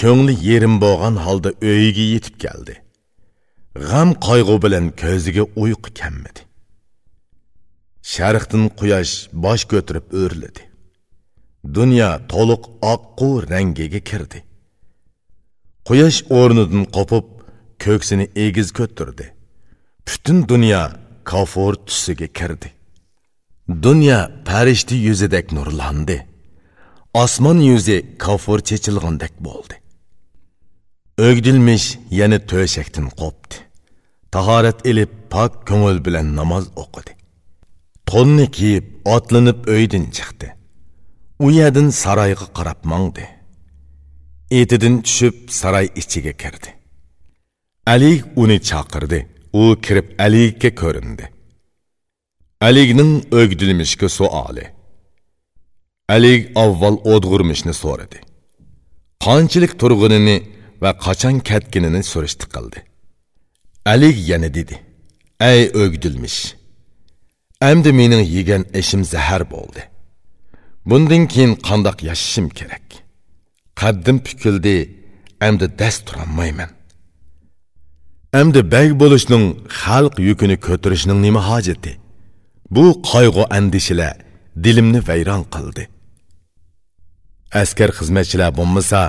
Ko'ngli 0.00 0.34
yerim 0.48 0.80
bo'lgan 0.80 1.16
holda 1.24 1.50
uyiga 1.62 2.04
yetib 2.14 2.36
keldi. 2.44 2.74
G'am 3.88 4.10
qayg'u 4.26 4.56
bilan 4.64 4.86
ko'ziga 5.02 5.44
uyqu 5.62 5.90
kelmadi. 6.00 6.40
Sharqdan 8.12 8.64
quyosh 8.80 9.14
bosh 9.44 9.64
ko'tarib 9.72 10.06
o'rladi. 10.22 10.62
Dunyo 11.76 12.10
to'liq 12.32 12.62
oqqu 12.92 13.28
rangiga 13.50 14.00
kirdi. 14.10 14.38
Quyosh 15.88 16.18
o'rnidan 16.38 16.84
qopib, 16.96 17.26
ko'ksini 17.84 18.26
egiz 18.44 18.68
ko'tardi. 18.78 19.26
Butun 20.06 20.38
dunyo 20.52 20.82
kafur 21.30 21.72
tusiga 21.86 22.28
kirdi. 22.38 22.70
Dunyo 23.80 24.20
farishta 24.44 24.94
yuzidek 24.94 25.52
nurlandi. 25.52 26.32
osmon 27.14 27.58
yuzi 27.60 27.96
kofur 28.18 28.60
chechilgandek 28.68 29.34
bo'ldi. 29.46 29.74
O'gdilmish 31.26 31.86
yana 32.10 32.38
to'shakdan 32.50 33.06
qopdi. 33.20 33.56
Tahorat 34.34 34.78
ilib 34.90 35.12
pok 35.32 35.52
ko'ngil 35.68 35.98
bilan 36.06 36.28
namoz 36.38 36.64
o'qidi. 36.82 37.12
To'nni 38.10 38.46
kiyib 38.56 38.86
otlanib 39.14 39.58
uydan 39.74 40.04
chiqdi. 40.16 40.48
U 41.44 41.46
yerdan 41.58 41.88
saroyga 42.02 42.46
qarab 42.58 42.80
mangdi. 42.92 43.24
Etidan 44.60 44.94
tushib 45.06 45.36
saroy 45.60 45.86
ichiga 46.00 46.32
kirdi. 46.42 46.70
Ali 47.92 48.12
uni 48.42 48.58
chaqirdi. 48.70 49.20
U 49.60 49.62
kirib 49.84 50.08
aliga 50.24 50.70
ko'rindi. 50.80 51.24
Alikning 52.66 53.12
o'gdilmishga 53.40 54.08
suoli 54.18 54.64
Ali 56.14 56.34
avval 56.64 56.96
o'dg'urmishni 57.12 57.74
so'radi. 57.82 58.18
Qanchalik 59.24 59.72
turg'unini 59.80 60.36
va 60.82 60.90
qachon 61.06 61.36
ketganini 61.48 62.02
so'rashdi 62.12 62.44
qildi. 62.54 62.78
Ali 63.92 64.10
yana 64.30 64.48
dedi: 64.58 64.76
"Ey 65.50 65.62
o'gdilmish, 65.82 66.40
endi 67.70 67.90
mening 68.00 68.22
yegan 68.36 68.62
ishim 68.80 69.02
zahar 69.12 69.42
bo'ldi. 69.54 69.82
Bundan 70.88 71.22
keyin 71.32 71.52
qandoq 71.68 71.98
yashashim 72.08 72.46
kerak? 72.58 72.86
Qaddim 73.80 74.18
pukildi, 74.26 74.76
endi 75.48 75.66
dast 75.80 76.00
turolmayman. 76.08 76.70
Endi 78.40 78.60
bag 78.74 78.90
bo'lishning 79.02 79.44
xalq 79.80 80.14
yukini 80.28 80.56
ko'tarishning 80.66 81.18
nima 81.26 81.42
hojati? 81.50 81.92
Bu 82.74 82.86
qayg'u 83.12 83.44
andishilar 83.56 84.16
dilimni 84.64 85.00
vayron 85.08 85.42
qildi. 85.54 85.84
askar 87.62 87.90
xizmatchilar 87.98 88.50
bo'lmasa 88.58 89.00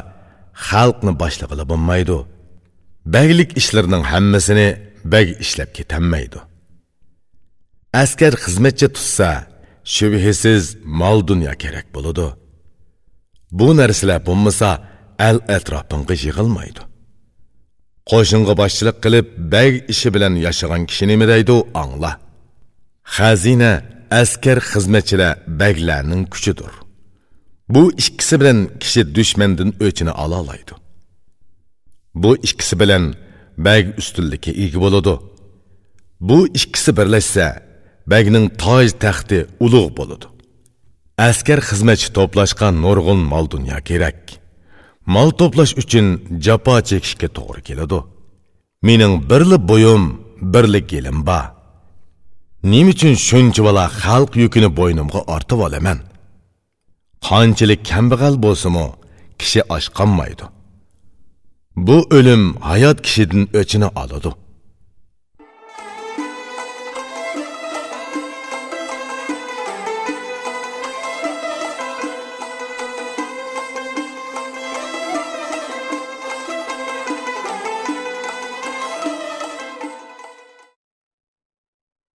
xalqni 0.68 1.14
boshlig'ili 1.22 1.66
bo'lmaydi. 1.72 2.18
Baglik 3.16 3.50
ishlarning 3.62 4.04
hammasini 4.12 4.68
bag 5.14 5.28
ishlab 5.44 5.70
ketolmaydi 5.78 6.40
askar 8.02 8.34
xizmatchi 8.44 8.88
tutsa 8.96 9.30
shubhasiz 9.96 10.64
mol 11.00 11.20
dunyo 11.30 11.54
kerak 11.64 11.88
bo'ladi. 11.96 12.28
Bu 13.60 13.68
narsalar 13.80 14.20
bo'lmasa 14.30 14.70
al 15.30 15.38
atrofingga 15.58 16.16
yig'ilmaydi. 16.26 16.82
Qo'shinga 18.12 18.54
boshchilik 18.62 18.98
qilib 19.04 19.28
bag 19.54 19.74
ishi 19.94 20.10
bilan 20.16 20.34
yashagan 20.46 20.82
kishi 20.90 21.06
nima 21.12 21.26
deydi 21.34 21.56
angla 21.84 22.12
xazina 23.04 23.84
askar 24.12 24.58
xizmatchilar 24.72 25.38
baglarning 25.48 26.24
kuchidir. 26.34 26.74
Bu 27.70 27.92
ikkisi 27.92 28.40
bilan 28.42 28.60
kishi 28.80 29.16
dushmandan 29.16 29.70
o'chini 29.86 30.12
ola 30.12 30.42
oladi. 30.42 30.74
Bu 32.16 32.38
ikkisi 32.48 32.80
bilan 32.80 33.04
bag 33.58 33.86
ustunlikka 33.98 34.52
ega 34.64 34.80
bo'ladi. 34.86 35.14
Bu 36.20 36.48
ikkisi 36.48 36.92
birlashsa 36.98 37.48
bagning 38.12 38.46
toj 38.64 38.88
taxti 39.04 39.40
ulug' 39.66 39.92
bo'ladi. 40.00 40.28
Askar 41.28 41.60
xizmatchi 41.70 42.10
to'plashgan 42.18 42.74
nurg'un 42.84 43.20
mol 43.32 43.46
dunyo 43.54 43.78
kerak. 43.90 44.20
Mol 45.14 45.30
to'plash 45.40 45.74
uchun 45.82 46.08
jafo 46.46 46.76
chekishga 46.90 47.28
to'g'ri 47.38 47.62
keladi. 47.68 48.00
Mening 48.88 49.14
birli 49.30 49.58
bo'yim 49.70 50.04
birli 50.54 50.82
kelim 50.92 51.20
bor. 51.30 51.53
Nima 52.72 52.90
uchun 52.94 53.14
shuncha 53.28 53.62
bola 53.68 53.86
xalq 54.02 54.32
yukini 54.44 54.70
bo'ynimga 54.80 55.20
ortib 55.36 55.60
olaman? 55.68 55.98
Qanchalik 57.28 57.82
kambag'al 57.92 58.36
bo'lsimu 58.46 58.86
kishi 59.40 59.62
oshqonmaydi. 59.76 60.46
Bu 61.88 61.98
o'lim 62.18 62.44
hayot 62.70 62.98
kishidan 63.06 63.44
o'chini 63.60 63.90
oladi. 64.02 64.30